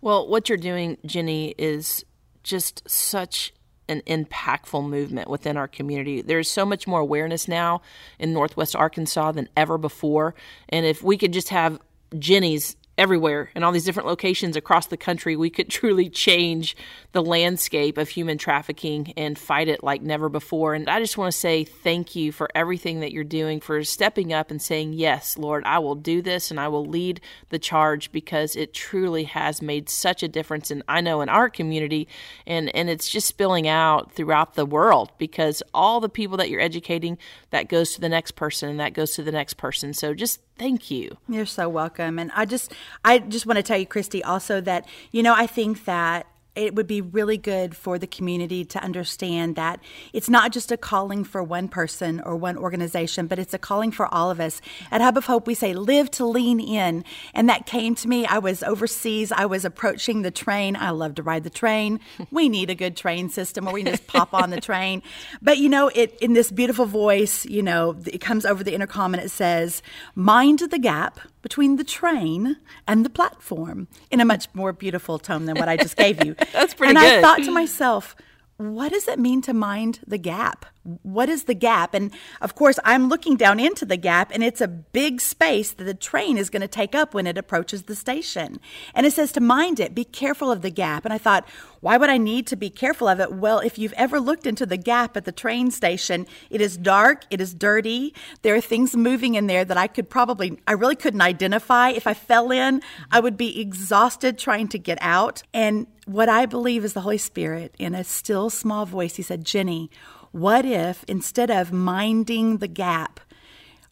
Well, 0.00 0.28
what 0.28 0.48
you're 0.48 0.58
doing, 0.58 0.98
Jenny, 1.06 1.54
is 1.56 2.04
just 2.42 2.88
such 2.88 3.52
an 3.88 4.02
impactful 4.06 4.86
movement 4.88 5.28
within 5.28 5.56
our 5.56 5.68
community. 5.68 6.22
There's 6.22 6.50
so 6.50 6.64
much 6.64 6.86
more 6.86 7.00
awareness 7.00 7.48
now 7.48 7.82
in 8.18 8.32
Northwest 8.32 8.74
Arkansas 8.74 9.32
than 9.32 9.48
ever 9.56 9.78
before. 9.78 10.34
And 10.68 10.86
if 10.86 11.02
we 11.02 11.16
could 11.16 11.32
just 11.32 11.50
have 11.50 11.78
Jenny's 12.18 12.76
everywhere 12.96 13.50
in 13.54 13.62
all 13.62 13.72
these 13.72 13.84
different 13.84 14.08
locations 14.08 14.56
across 14.56 14.86
the 14.86 14.96
country, 14.96 15.36
we 15.36 15.50
could 15.50 15.68
truly 15.70 16.08
change 16.08 16.76
the 17.12 17.22
landscape 17.22 17.98
of 17.98 18.08
human 18.08 18.38
trafficking 18.38 19.12
and 19.16 19.38
fight 19.38 19.68
it 19.68 19.82
like 19.82 20.02
never 20.02 20.28
before. 20.28 20.74
And 20.74 20.88
I 20.88 21.00
just 21.00 21.18
want 21.18 21.32
to 21.32 21.38
say 21.38 21.64
thank 21.64 22.14
you 22.14 22.32
for 22.32 22.48
everything 22.54 23.00
that 23.00 23.12
you're 23.12 23.24
doing, 23.24 23.60
for 23.60 23.82
stepping 23.84 24.32
up 24.32 24.50
and 24.50 24.60
saying, 24.60 24.92
Yes, 24.92 25.36
Lord, 25.38 25.64
I 25.64 25.78
will 25.78 25.94
do 25.94 26.22
this 26.22 26.50
and 26.50 26.60
I 26.60 26.68
will 26.68 26.86
lead 26.86 27.20
the 27.48 27.58
charge 27.58 28.12
because 28.12 28.56
it 28.56 28.74
truly 28.74 29.24
has 29.24 29.62
made 29.62 29.88
such 29.88 30.22
a 30.22 30.28
difference. 30.28 30.70
And 30.70 30.82
I 30.88 31.00
know 31.00 31.20
in 31.20 31.28
our 31.28 31.48
community, 31.48 32.08
and, 32.46 32.74
and 32.74 32.90
it's 32.90 33.08
just 33.08 33.26
spilling 33.26 33.68
out 33.68 34.12
throughout 34.12 34.54
the 34.54 34.66
world 34.66 35.12
because 35.18 35.62
all 35.72 36.00
the 36.00 36.08
people 36.08 36.36
that 36.38 36.50
you're 36.50 36.60
educating, 36.60 37.18
that 37.50 37.68
goes 37.68 37.94
to 37.94 38.00
the 38.00 38.08
next 38.08 38.32
person 38.32 38.68
and 38.68 38.80
that 38.80 38.94
goes 38.94 39.14
to 39.14 39.22
the 39.22 39.32
next 39.32 39.54
person. 39.54 39.92
So 39.92 40.14
just 40.14 40.40
thank 40.58 40.90
you. 40.90 41.18
You're 41.28 41.46
so 41.46 41.68
welcome. 41.68 42.18
And 42.18 42.30
I 42.34 42.44
just 42.44 42.72
I 43.04 43.18
just 43.18 43.46
want 43.46 43.56
to 43.56 43.62
tell 43.62 43.78
you, 43.78 43.86
Christy, 43.86 44.22
also 44.22 44.60
that, 44.62 44.86
you 45.10 45.22
know, 45.22 45.34
I 45.34 45.46
think 45.46 45.84
that 45.84 46.26
it 46.56 46.74
would 46.74 46.86
be 46.86 47.00
really 47.00 47.36
good 47.36 47.76
for 47.76 47.98
the 47.98 48.06
community 48.06 48.64
to 48.64 48.82
understand 48.82 49.56
that 49.56 49.80
it's 50.12 50.28
not 50.28 50.52
just 50.52 50.70
a 50.70 50.76
calling 50.76 51.24
for 51.24 51.42
one 51.42 51.68
person 51.68 52.20
or 52.20 52.36
one 52.36 52.56
organization, 52.56 53.26
but 53.26 53.38
it's 53.38 53.54
a 53.54 53.58
calling 53.58 53.90
for 53.90 54.12
all 54.12 54.30
of 54.30 54.40
us. 54.40 54.60
At 54.90 55.00
Hub 55.00 55.16
of 55.16 55.26
Hope, 55.26 55.46
we 55.46 55.54
say 55.54 55.74
live 55.74 56.10
to 56.12 56.24
lean 56.24 56.60
in. 56.60 57.04
And 57.34 57.48
that 57.48 57.66
came 57.66 57.94
to 57.96 58.08
me. 58.08 58.26
I 58.26 58.38
was 58.38 58.62
overseas, 58.62 59.32
I 59.32 59.46
was 59.46 59.64
approaching 59.64 60.22
the 60.22 60.30
train. 60.30 60.76
I 60.76 60.90
love 60.90 61.16
to 61.16 61.22
ride 61.22 61.44
the 61.44 61.50
train. 61.50 62.00
We 62.30 62.48
need 62.48 62.70
a 62.70 62.74
good 62.74 62.96
train 62.96 63.28
system 63.28 63.64
where 63.64 63.74
we 63.74 63.82
just 63.82 64.06
pop 64.06 64.32
on 64.34 64.50
the 64.50 64.60
train. 64.60 65.02
But 65.42 65.58
you 65.58 65.68
know, 65.68 65.90
it 65.94 66.16
in 66.20 66.32
this 66.34 66.50
beautiful 66.50 66.86
voice, 66.86 67.44
you 67.44 67.62
know, 67.62 67.96
it 68.06 68.20
comes 68.20 68.44
over 68.44 68.62
the 68.62 68.74
intercom 68.74 69.14
and 69.14 69.22
it 69.22 69.30
says, 69.30 69.82
Mind 70.14 70.60
the 70.60 70.78
gap 70.78 71.20
between 71.42 71.76
the 71.76 71.84
train 71.84 72.56
and 72.88 73.04
the 73.04 73.10
platform 73.10 73.86
in 74.10 74.18
a 74.18 74.24
much 74.24 74.48
more 74.54 74.72
beautiful 74.72 75.18
tone 75.18 75.44
than 75.44 75.56
what 75.56 75.68
I 75.68 75.76
just 75.76 75.94
gave 75.94 76.24
you. 76.24 76.34
That's 76.52 76.74
pretty 76.74 76.90
and 76.90 76.98
good. 76.98 77.16
And 77.16 77.24
I 77.24 77.28
thought 77.28 77.44
to 77.44 77.50
myself, 77.50 78.16
what 78.56 78.92
does 78.92 79.08
it 79.08 79.18
mean 79.18 79.42
to 79.42 79.52
mind 79.52 79.98
the 80.06 80.18
gap? 80.18 80.66
What 81.02 81.28
is 81.28 81.44
the 81.44 81.54
gap? 81.54 81.92
And 81.92 82.12
of 82.40 82.54
course, 82.54 82.78
I'm 82.84 83.08
looking 83.08 83.36
down 83.36 83.58
into 83.58 83.84
the 83.84 83.96
gap, 83.96 84.30
and 84.32 84.44
it's 84.44 84.60
a 84.60 84.68
big 84.68 85.20
space 85.20 85.72
that 85.72 85.84
the 85.84 85.94
train 85.94 86.38
is 86.38 86.50
going 86.50 86.60
to 86.62 86.68
take 86.68 86.94
up 86.94 87.14
when 87.14 87.26
it 87.26 87.38
approaches 87.38 87.84
the 87.84 87.96
station. 87.96 88.60
And 88.94 89.06
it 89.06 89.12
says 89.12 89.32
to 89.32 89.40
mind 89.40 89.80
it, 89.80 89.94
be 89.94 90.04
careful 90.04 90.52
of 90.52 90.62
the 90.62 90.70
gap. 90.70 91.04
And 91.04 91.12
I 91.12 91.18
thought, 91.18 91.48
why 91.80 91.96
would 91.96 92.10
I 92.10 92.18
need 92.18 92.46
to 92.48 92.56
be 92.56 92.70
careful 92.70 93.08
of 93.08 93.18
it? 93.18 93.32
Well, 93.32 93.58
if 93.58 93.76
you've 93.76 93.94
ever 93.94 94.20
looked 94.20 94.46
into 94.46 94.66
the 94.66 94.76
gap 94.76 95.16
at 95.16 95.24
the 95.24 95.32
train 95.32 95.72
station, 95.72 96.26
it 96.48 96.60
is 96.60 96.76
dark, 96.76 97.24
it 97.30 97.40
is 97.40 97.54
dirty. 97.54 98.14
There 98.42 98.54
are 98.54 98.60
things 98.60 98.94
moving 98.94 99.34
in 99.34 99.48
there 99.48 99.64
that 99.64 99.76
I 99.76 99.88
could 99.88 100.08
probably, 100.08 100.60
I 100.68 100.72
really 100.72 100.96
couldn't 100.96 101.22
identify. 101.22 101.90
If 101.90 102.06
I 102.06 102.14
fell 102.14 102.52
in, 102.52 102.82
I 103.10 103.20
would 103.20 103.36
be 103.36 103.60
exhausted 103.60 104.38
trying 104.38 104.68
to 104.68 104.78
get 104.78 104.98
out. 105.00 105.42
And 105.52 105.86
what 106.06 106.28
I 106.28 106.46
believe 106.46 106.84
is 106.84 106.92
the 106.92 107.00
Holy 107.00 107.18
Spirit 107.18 107.74
in 107.78 107.94
a 107.94 108.04
still 108.04 108.50
small 108.50 108.86
voice. 108.86 109.16
He 109.16 109.22
said, 109.22 109.44
Jenny, 109.44 109.90
what 110.32 110.64
if 110.64 111.04
instead 111.04 111.50
of 111.50 111.72
minding 111.72 112.58
the 112.58 112.68
gap, 112.68 113.20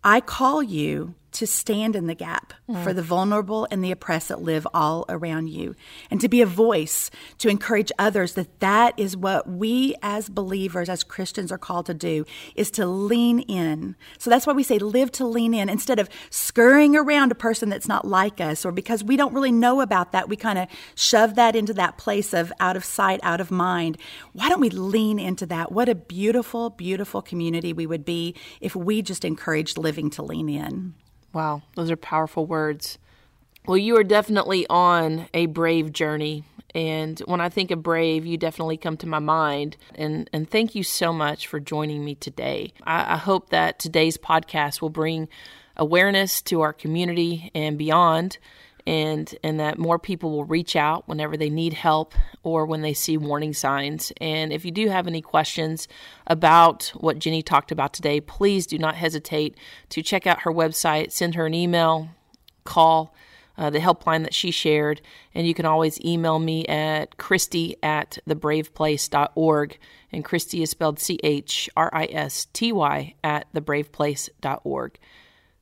I 0.04 0.20
call 0.20 0.62
you 0.62 1.14
to 1.32 1.46
stand 1.46 1.96
in 1.96 2.06
the 2.06 2.14
gap 2.14 2.52
mm. 2.68 2.82
for 2.82 2.92
the 2.92 3.02
vulnerable 3.02 3.66
and 3.70 3.82
the 3.82 3.90
oppressed 3.90 4.28
that 4.28 4.42
live 4.42 4.66
all 4.72 5.04
around 5.08 5.48
you 5.48 5.74
and 6.10 6.20
to 6.20 6.28
be 6.28 6.40
a 6.40 6.46
voice 6.46 7.10
to 7.38 7.48
encourage 7.48 7.90
others 7.98 8.34
that 8.34 8.60
that 8.60 8.94
is 8.98 9.16
what 9.16 9.48
we 9.48 9.94
as 10.02 10.28
believers 10.28 10.88
as 10.88 11.02
christians 11.02 11.50
are 11.50 11.58
called 11.58 11.86
to 11.86 11.94
do 11.94 12.24
is 12.54 12.70
to 12.70 12.86
lean 12.86 13.40
in. 13.40 13.96
So 14.18 14.30
that's 14.30 14.46
why 14.46 14.52
we 14.52 14.62
say 14.62 14.78
live 14.78 15.12
to 15.12 15.26
lean 15.26 15.54
in. 15.54 15.68
Instead 15.68 15.98
of 15.98 16.08
scurrying 16.30 16.96
around 16.96 17.32
a 17.32 17.36
person 17.36 17.68
that's 17.68 17.88
not 17.88 18.06
like 18.06 18.40
us 18.40 18.64
or 18.64 18.72
because 18.72 19.04
we 19.04 19.16
don't 19.16 19.32
really 19.32 19.52
know 19.52 19.80
about 19.80 20.12
that 20.12 20.28
we 20.28 20.36
kind 20.36 20.58
of 20.58 20.68
shove 20.94 21.34
that 21.36 21.56
into 21.56 21.74
that 21.74 21.98
place 21.98 22.32
of 22.32 22.52
out 22.60 22.76
of 22.76 22.84
sight 22.84 23.20
out 23.22 23.40
of 23.40 23.50
mind. 23.50 23.98
Why 24.32 24.48
don't 24.48 24.60
we 24.60 24.70
lean 24.70 25.18
into 25.18 25.46
that? 25.46 25.72
What 25.72 25.88
a 25.88 25.94
beautiful 25.94 26.70
beautiful 26.70 27.22
community 27.22 27.72
we 27.72 27.86
would 27.86 28.04
be 28.04 28.34
if 28.60 28.74
we 28.74 29.02
just 29.02 29.24
encouraged 29.24 29.78
living 29.78 30.10
to 30.10 30.22
lean 30.22 30.48
in 30.48 30.94
Wow, 31.32 31.62
those 31.76 31.90
are 31.90 31.96
powerful 31.96 32.46
words. 32.46 32.98
Well, 33.66 33.78
you 33.78 33.96
are 33.96 34.04
definitely 34.04 34.66
on 34.68 35.28
a 35.32 35.46
brave 35.46 35.92
journey. 35.92 36.44
And 36.74 37.18
when 37.20 37.40
I 37.40 37.48
think 37.48 37.70
of 37.70 37.82
brave, 37.82 38.26
you 38.26 38.36
definitely 38.36 38.76
come 38.76 38.96
to 38.98 39.06
my 39.06 39.18
mind. 39.18 39.76
And, 39.94 40.28
and 40.32 40.50
thank 40.50 40.74
you 40.74 40.82
so 40.82 41.12
much 41.12 41.46
for 41.46 41.60
joining 41.60 42.04
me 42.04 42.14
today. 42.14 42.72
I, 42.82 43.14
I 43.14 43.16
hope 43.16 43.50
that 43.50 43.78
today's 43.78 44.16
podcast 44.16 44.80
will 44.80 44.90
bring 44.90 45.28
awareness 45.76 46.42
to 46.42 46.60
our 46.62 46.72
community 46.72 47.50
and 47.54 47.78
beyond 47.78 48.38
and 48.86 49.34
and 49.42 49.60
that 49.60 49.78
more 49.78 49.98
people 49.98 50.30
will 50.30 50.44
reach 50.44 50.76
out 50.76 51.08
whenever 51.08 51.36
they 51.36 51.50
need 51.50 51.72
help 51.74 52.14
or 52.42 52.66
when 52.66 52.82
they 52.82 52.94
see 52.94 53.16
warning 53.16 53.52
signs. 53.52 54.12
And 54.20 54.52
if 54.52 54.64
you 54.64 54.70
do 54.70 54.88
have 54.88 55.06
any 55.06 55.22
questions 55.22 55.88
about 56.26 56.92
what 56.96 57.18
Jenny 57.18 57.42
talked 57.42 57.72
about 57.72 57.92
today, 57.92 58.20
please 58.20 58.66
do 58.66 58.78
not 58.78 58.94
hesitate 58.94 59.56
to 59.90 60.02
check 60.02 60.26
out 60.26 60.42
her 60.42 60.52
website, 60.52 61.12
send 61.12 61.34
her 61.34 61.46
an 61.46 61.54
email, 61.54 62.08
call. 62.64 63.14
uh, 63.56 63.70
the 63.70 63.78
helpline 63.78 64.22
that 64.22 64.34
she 64.34 64.50
shared. 64.50 65.00
And 65.34 65.46
you 65.46 65.54
can 65.54 65.66
always 65.66 66.00
email 66.00 66.38
me 66.38 66.64
at 66.66 67.16
Christy 67.18 67.76
at 67.82 68.18
thebraveplace.org. 68.28 69.78
And 70.10 70.24
Christy 70.24 70.62
is 70.62 70.70
spelled 70.70 70.98
C 70.98 71.18
H 71.22 71.70
R 71.76 71.90
I 71.92 72.06
S 72.06 72.46
T 72.52 72.72
Y 72.72 73.14
at 73.22 73.52
thebraveplace.org. 73.52 74.98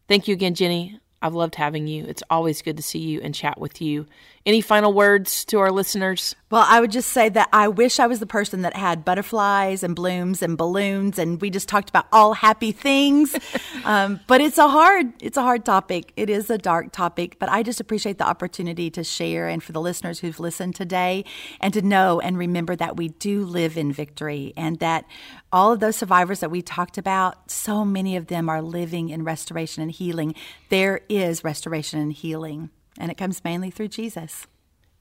Thank 0.09 0.29
you 0.29 0.35
again, 0.35 0.55
Jenny. 0.55 0.99
I've 1.23 1.35
loved 1.35 1.57
having 1.57 1.87
you. 1.87 2.05
It's 2.07 2.23
always 2.31 2.63
good 2.63 2.77
to 2.77 2.83
see 2.83 2.99
you 2.99 3.21
and 3.21 3.35
chat 3.35 3.61
with 3.61 3.81
you. 3.83 4.07
Any 4.47 4.63
final 4.63 4.95
words 4.95 5.45
to 5.47 5.59
our 5.59 5.71
listeners? 5.71 6.35
Well, 6.51 6.65
I 6.67 6.81
would 6.81 6.91
just 6.91 7.11
say 7.11 7.29
that 7.29 7.51
I 7.53 7.69
wish 7.69 8.01
I 8.01 8.07
was 8.07 8.21
the 8.21 8.27
person 8.27 8.63
that 8.63 8.75
had 8.75 9.05
butterflies 9.05 9.83
and 9.83 9.95
blooms 9.95 10.43
and 10.43 10.57
balloons, 10.57 11.19
and 11.19 11.39
we 11.43 11.51
just 11.51 11.69
talked 11.69 11.91
about 11.91 12.07
all 12.11 12.33
happy 12.33 12.73
things. 12.73 13.37
um, 13.85 14.19
but 14.27 14.41
it's 14.41 14.57
a 14.57 14.67
hard, 14.67 15.13
it's 15.23 15.37
a 15.37 15.43
hard 15.43 15.67
topic. 15.67 16.15
It 16.17 16.31
is 16.31 16.49
a 16.49 16.57
dark 16.57 16.91
topic, 16.91 17.37
but 17.39 17.51
I 17.51 17.63
just 17.63 17.81
appreciate 17.81 18.17
the 18.17 18.27
opportunity 18.27 18.89
to 18.93 19.05
share, 19.05 19.47
and 19.47 19.63
for 19.63 19.73
the 19.73 19.81
listeners 19.81 20.21
who've 20.21 20.41
listened 20.41 20.75
today, 20.75 21.27
and 21.61 21.75
to 21.75 21.83
know 21.83 22.19
and 22.19 22.39
remember 22.39 22.75
that 22.77 22.97
we 22.97 23.09
do 23.09 23.45
live 23.45 23.77
in 23.77 23.93
victory, 23.93 24.55
and 24.57 24.79
that 24.79 25.05
all 25.53 25.71
of 25.71 25.81
those 25.81 25.97
survivors 25.97 26.41
that 26.41 26.51
we 26.51 26.63
talked 26.63 26.97
about, 26.97 27.51
so 27.51 27.85
many 27.85 28.17
of 28.17 28.29
them 28.29 28.49
are 28.49 28.63
living 28.63 29.11
in 29.11 29.23
restoration 29.23 29.83
and 29.83 29.93
healing. 29.93 30.35
There 30.71 31.03
is 31.11 31.45
restoration 31.45 32.01
and 32.01 32.13
healing, 32.13 32.71
and 32.99 33.11
it 33.11 33.17
comes 33.17 33.45
mainly 33.45 33.71
through 33.71 33.89
Jesus. 33.89 34.47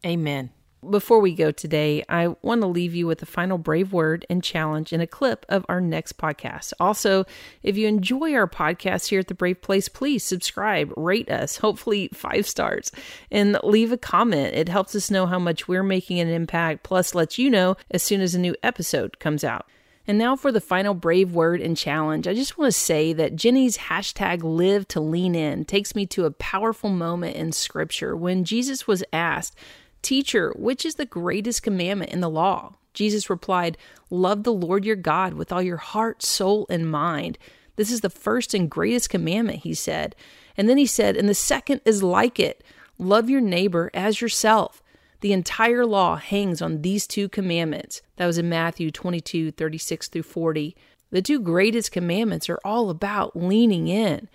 Amen. 0.06 0.52
Before 0.88 1.19
we 1.19 1.36
go 1.36 1.52
today, 1.52 2.06
I 2.08 2.30
want 2.41 2.62
to 2.62 2.67
leave 2.67 2.95
you 2.95 3.06
with 3.06 3.21
a 3.21 3.25
final 3.25 3.58
brave 3.58 3.91
word 3.91 4.25
and 4.30 4.41
challenge 4.41 4.93
and 4.93 5.04
a 5.04 5.08
clip 5.08 5.45
of 5.49 5.65
our 5.67 5.82
next 5.82 6.17
podcast. 6.17 6.71
Also, 6.80 7.25
if 7.63 7.75
you 7.75 7.86
enjoy 7.86 8.34
our 8.34 8.47
podcast 8.47 9.08
here 9.08 9.19
at 9.19 9.28
the 9.28 9.34
Brave 9.34 9.62
Place, 9.62 9.89
please 9.89 10.23
subscribe, 10.23 10.93
rate 10.95 11.30
us, 11.30 11.58
hopefully 11.58 12.10
five 12.13 12.47
stars, 12.47 12.93
and 13.30 13.60
leave 13.62 13.91
a 13.91 13.97
comment. 13.97 14.56
It 14.56 14.69
helps 14.69 14.95
us 14.95 15.12
know 15.12 15.25
how 15.25 15.38
much 15.38 15.67
we're 15.67 15.84
making 15.84 16.21
an 16.21 16.30
impact, 16.30 16.84
plus 16.84 17.13
lets 17.13 17.38
you 17.38 17.49
know 17.49 17.75
as 17.91 18.02
soon 18.02 18.21
as 18.21 18.34
a 18.34 18.39
new 18.39 18.56
episode 18.63 19.19
comes 19.19 19.43
out. 19.43 19.65
And 20.10 20.17
now 20.17 20.36
for 20.36 20.52
the 20.52 20.60
final 20.60 20.95
brave 20.95 21.36
word 21.36 21.62
and 21.62 21.78
challenge. 21.78 22.28
I 22.28 22.34
just 22.34 22.58
want 22.58 22.74
to 22.74 22.80
say 22.80 23.13
that 23.13 23.36
Jenny's 23.36 23.78
hashtag 23.78 24.41
live 24.41 24.88
to 24.88 25.00
lean 25.00 25.36
in 25.36 25.65
takes 25.65 25.93
me 25.93 26.08
to 26.08 26.26
a 26.26 26.32
powerful 26.32 26.89
moment 26.89 27.36
in 27.36 27.52
scripture 27.52 28.15
when 28.15 28.43
Jesus 28.43 28.88
was 28.88 29.04
asked, 29.13 29.56
Teacher, 30.02 30.52
which 30.58 30.84
is 30.84 30.95
the 30.95 31.06
greatest 31.06 31.62
commandment 31.62 32.10
in 32.10 32.22
the 32.22 32.30
law? 32.30 32.74
Jesus 32.95 33.30
replied, 33.30 33.78
Love 34.10 34.41
the 34.41 34.52
Lord 34.52 34.84
your 34.84 34.95
God 34.95 35.36
with 35.36 35.52
all 35.52 35.62
your 35.62 35.78
heart, 35.78 36.24
soul, 36.24 36.65
and 36.72 36.89
mind. 36.89 37.38
This 37.76 37.91
is 37.91 38.02
the 38.02 38.10
first 38.10 38.56
and 38.56 38.67
greatest 38.67 39.12
commandment, 39.12 39.60
he 39.60 39.76
said. 39.76 40.15
And 40.58 40.67
then 40.67 40.80
he 40.80 40.88
said, 40.88 41.17
And 41.17 41.30
the 41.30 41.36
second 41.36 41.82
is 41.86 42.02
like 42.02 42.39
it 42.39 42.63
love 42.98 43.30
your 43.30 43.41
neighbor 43.41 43.91
as 43.93 44.22
yourself. 44.22 44.82
The 45.22 45.34
entire 45.34 45.86
law 45.86 46.16
hangs 46.16 46.62
on 46.62 46.82
these 46.82 47.06
two 47.06 47.28
commandments. 47.28 48.02
That 48.16 48.28
was 48.28 48.38
in 48.38 48.48
Matthew 48.48 48.92
22, 48.92 49.52
36 49.52 50.08
through 50.08 50.24
40. 50.24 50.76
The 51.12 51.22
two 51.22 51.40
greatest 51.40 51.92
commandments 51.92 52.50
are 52.50 52.60
all 52.64 52.90
about 52.90 53.36
leaning 53.36 53.88
in, 53.88 54.30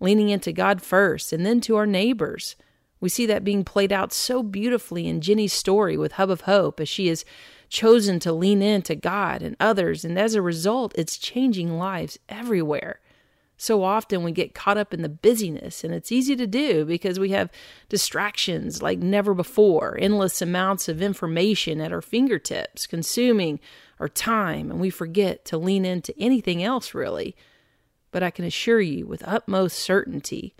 leaning 0.00 0.28
into 0.28 0.52
God 0.52 0.82
first, 0.82 1.32
and 1.32 1.46
then 1.46 1.60
to 1.62 1.76
our 1.76 1.86
neighbors. 1.86 2.56
We 3.00 3.08
see 3.08 3.26
that 3.26 3.44
being 3.44 3.64
played 3.64 3.92
out 3.92 4.12
so 4.12 4.42
beautifully 4.42 5.06
in 5.06 5.20
Jenny's 5.20 5.52
story 5.52 5.96
with 5.96 6.12
Hub 6.12 6.30
of 6.30 6.42
Hope 6.42 6.80
as 6.80 6.88
she 6.88 7.08
has 7.08 7.24
chosen 7.68 8.18
to 8.20 8.32
lean 8.32 8.62
into 8.62 8.94
God 8.94 9.42
and 9.42 9.56
others, 9.60 10.04
and 10.04 10.18
as 10.18 10.34
a 10.34 10.42
result, 10.42 10.92
it's 10.96 11.18
changing 11.18 11.78
lives 11.78 12.18
everywhere. 12.28 13.00
So 13.58 13.82
often 13.82 14.22
we 14.22 14.32
get 14.32 14.54
caught 14.54 14.76
up 14.76 14.92
in 14.92 15.00
the 15.00 15.08
busyness, 15.08 15.82
and 15.82 15.94
it's 15.94 16.12
easy 16.12 16.36
to 16.36 16.46
do 16.46 16.84
because 16.84 17.18
we 17.18 17.30
have 17.30 17.50
distractions 17.88 18.82
like 18.82 18.98
never 18.98 19.32
before, 19.32 19.96
endless 19.98 20.42
amounts 20.42 20.88
of 20.88 21.00
information 21.00 21.80
at 21.80 21.92
our 21.92 22.02
fingertips, 22.02 22.86
consuming 22.86 23.58
our 23.98 24.08
time, 24.08 24.70
and 24.70 24.78
we 24.78 24.90
forget 24.90 25.44
to 25.46 25.56
lean 25.56 25.86
into 25.86 26.14
anything 26.18 26.62
else 26.62 26.92
really. 26.92 27.34
But 28.10 28.22
I 28.22 28.30
can 28.30 28.44
assure 28.44 28.80
you 28.80 29.06
with 29.06 29.26
utmost 29.26 29.78
certainty, 29.78 30.54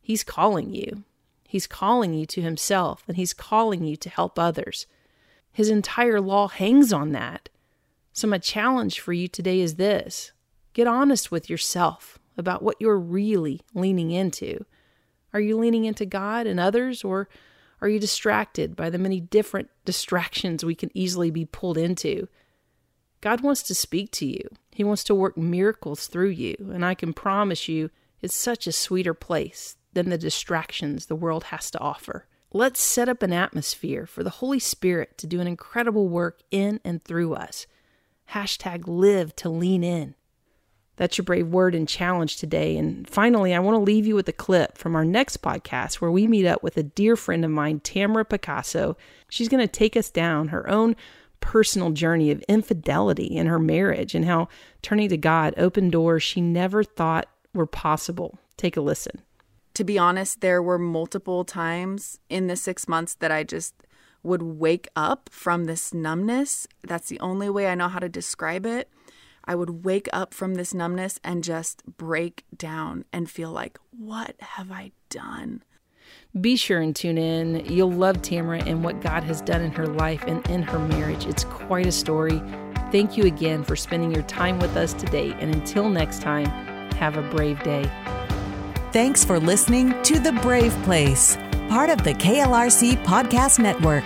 He's 0.00 0.24
calling 0.24 0.74
you. 0.74 1.04
He's 1.46 1.68
calling 1.68 2.14
you 2.14 2.26
to 2.26 2.42
Himself, 2.42 3.04
and 3.06 3.16
He's 3.16 3.32
calling 3.32 3.84
you 3.84 3.94
to 3.96 4.10
help 4.10 4.40
others. 4.40 4.86
His 5.52 5.68
entire 5.68 6.20
law 6.20 6.48
hangs 6.48 6.92
on 6.92 7.12
that. 7.12 7.48
So, 8.12 8.26
my 8.26 8.38
challenge 8.38 8.98
for 8.98 9.12
you 9.12 9.28
today 9.28 9.60
is 9.60 9.76
this 9.76 10.32
get 10.72 10.88
honest 10.88 11.30
with 11.30 11.48
yourself 11.48 12.19
about 12.40 12.62
what 12.62 12.76
you're 12.80 12.98
really 12.98 13.60
leaning 13.74 14.10
into. 14.10 14.64
Are 15.32 15.40
you 15.40 15.56
leaning 15.56 15.84
into 15.84 16.04
God 16.04 16.48
and 16.48 16.58
others, 16.58 17.04
or 17.04 17.28
are 17.80 17.88
you 17.88 18.00
distracted 18.00 18.74
by 18.74 18.90
the 18.90 18.98
many 18.98 19.20
different 19.20 19.70
distractions 19.84 20.64
we 20.64 20.74
can 20.74 20.90
easily 20.92 21.30
be 21.30 21.44
pulled 21.44 21.78
into? 21.78 22.26
God 23.20 23.42
wants 23.42 23.62
to 23.64 23.74
speak 23.74 24.10
to 24.12 24.26
you. 24.26 24.42
He 24.72 24.82
wants 24.82 25.04
to 25.04 25.14
work 25.14 25.36
miracles 25.36 26.06
through 26.06 26.30
you, 26.30 26.56
and 26.72 26.84
I 26.84 26.94
can 26.94 27.12
promise 27.12 27.68
you 27.68 27.90
it's 28.20 28.34
such 28.34 28.66
a 28.66 28.72
sweeter 28.72 29.14
place 29.14 29.76
than 29.92 30.10
the 30.10 30.18
distractions 30.18 31.06
the 31.06 31.16
world 31.16 31.44
has 31.44 31.70
to 31.70 31.78
offer. 31.78 32.26
Let's 32.52 32.80
set 32.80 33.08
up 33.08 33.22
an 33.22 33.32
atmosphere 33.32 34.06
for 34.06 34.24
the 34.24 34.30
Holy 34.30 34.58
Spirit 34.58 35.16
to 35.18 35.26
do 35.26 35.40
an 35.40 35.46
incredible 35.46 36.08
work 36.08 36.40
in 36.50 36.80
and 36.84 37.02
through 37.02 37.34
us. 37.34 37.66
Hashtag 38.30 38.84
live 38.86 39.36
to 39.36 39.48
lean 39.48 39.84
in. 39.84 40.14
That's 41.00 41.16
your 41.16 41.24
brave 41.24 41.48
word 41.48 41.74
and 41.74 41.88
challenge 41.88 42.36
today. 42.36 42.76
And 42.76 43.08
finally, 43.08 43.54
I 43.54 43.58
want 43.58 43.76
to 43.76 43.80
leave 43.80 44.06
you 44.06 44.14
with 44.14 44.28
a 44.28 44.34
clip 44.34 44.76
from 44.76 44.94
our 44.94 45.04
next 45.04 45.40
podcast 45.40 45.94
where 45.94 46.10
we 46.10 46.26
meet 46.26 46.44
up 46.44 46.62
with 46.62 46.76
a 46.76 46.82
dear 46.82 47.16
friend 47.16 47.42
of 47.42 47.50
mine, 47.50 47.80
Tamara 47.80 48.26
Picasso. 48.26 48.98
She's 49.30 49.48
going 49.48 49.66
to 49.66 49.72
take 49.72 49.96
us 49.96 50.10
down 50.10 50.48
her 50.48 50.68
own 50.68 50.94
personal 51.40 51.90
journey 51.92 52.30
of 52.30 52.44
infidelity 52.48 53.24
in 53.24 53.46
her 53.46 53.58
marriage 53.58 54.14
and 54.14 54.26
how 54.26 54.48
turning 54.82 55.08
to 55.08 55.16
God 55.16 55.54
opened 55.56 55.92
doors 55.92 56.22
she 56.22 56.42
never 56.42 56.84
thought 56.84 57.28
were 57.54 57.64
possible. 57.64 58.38
Take 58.58 58.76
a 58.76 58.82
listen 58.82 59.22
to 59.74 59.84
be 59.84 59.98
honest, 59.98 60.42
there 60.42 60.62
were 60.62 60.78
multiple 60.78 61.44
times 61.44 62.18
in 62.28 62.48
the 62.48 62.56
six 62.56 62.88
months 62.88 63.14
that 63.14 63.30
I 63.30 63.44
just 63.44 63.74
would 64.22 64.42
wake 64.42 64.88
up 64.94 65.30
from 65.32 65.64
this 65.64 65.94
numbness. 65.94 66.66
That's 66.82 67.08
the 67.08 67.20
only 67.20 67.48
way 67.48 67.66
I 67.66 67.74
know 67.74 67.88
how 67.88 68.00
to 68.00 68.08
describe 68.08 68.66
it. 68.66 68.90
I 69.50 69.56
would 69.56 69.84
wake 69.84 70.08
up 70.12 70.32
from 70.32 70.54
this 70.54 70.72
numbness 70.72 71.18
and 71.24 71.42
just 71.42 71.84
break 71.84 72.44
down 72.56 73.04
and 73.12 73.28
feel 73.28 73.50
like, 73.50 73.80
what 73.90 74.36
have 74.38 74.70
I 74.70 74.92
done? 75.08 75.64
Be 76.40 76.54
sure 76.54 76.80
and 76.80 76.94
tune 76.94 77.18
in. 77.18 77.64
You'll 77.64 77.90
love 77.90 78.22
Tamara 78.22 78.62
and 78.62 78.84
what 78.84 79.00
God 79.00 79.24
has 79.24 79.42
done 79.42 79.60
in 79.62 79.72
her 79.72 79.88
life 79.88 80.22
and 80.28 80.48
in 80.48 80.62
her 80.62 80.78
marriage. 80.78 81.26
It's 81.26 81.42
quite 81.42 81.86
a 81.86 81.90
story. 81.90 82.40
Thank 82.92 83.16
you 83.16 83.24
again 83.24 83.64
for 83.64 83.74
spending 83.74 84.12
your 84.14 84.22
time 84.22 84.60
with 84.60 84.76
us 84.76 84.92
today. 84.92 85.32
And 85.40 85.52
until 85.52 85.88
next 85.88 86.22
time, 86.22 86.46
have 86.92 87.16
a 87.16 87.22
brave 87.30 87.60
day. 87.64 87.90
Thanks 88.92 89.24
for 89.24 89.40
listening 89.40 90.00
to 90.04 90.20
The 90.20 90.32
Brave 90.42 90.80
Place, 90.84 91.36
part 91.68 91.90
of 91.90 92.04
the 92.04 92.14
KLRC 92.14 93.02
Podcast 93.02 93.58
Network. 93.58 94.04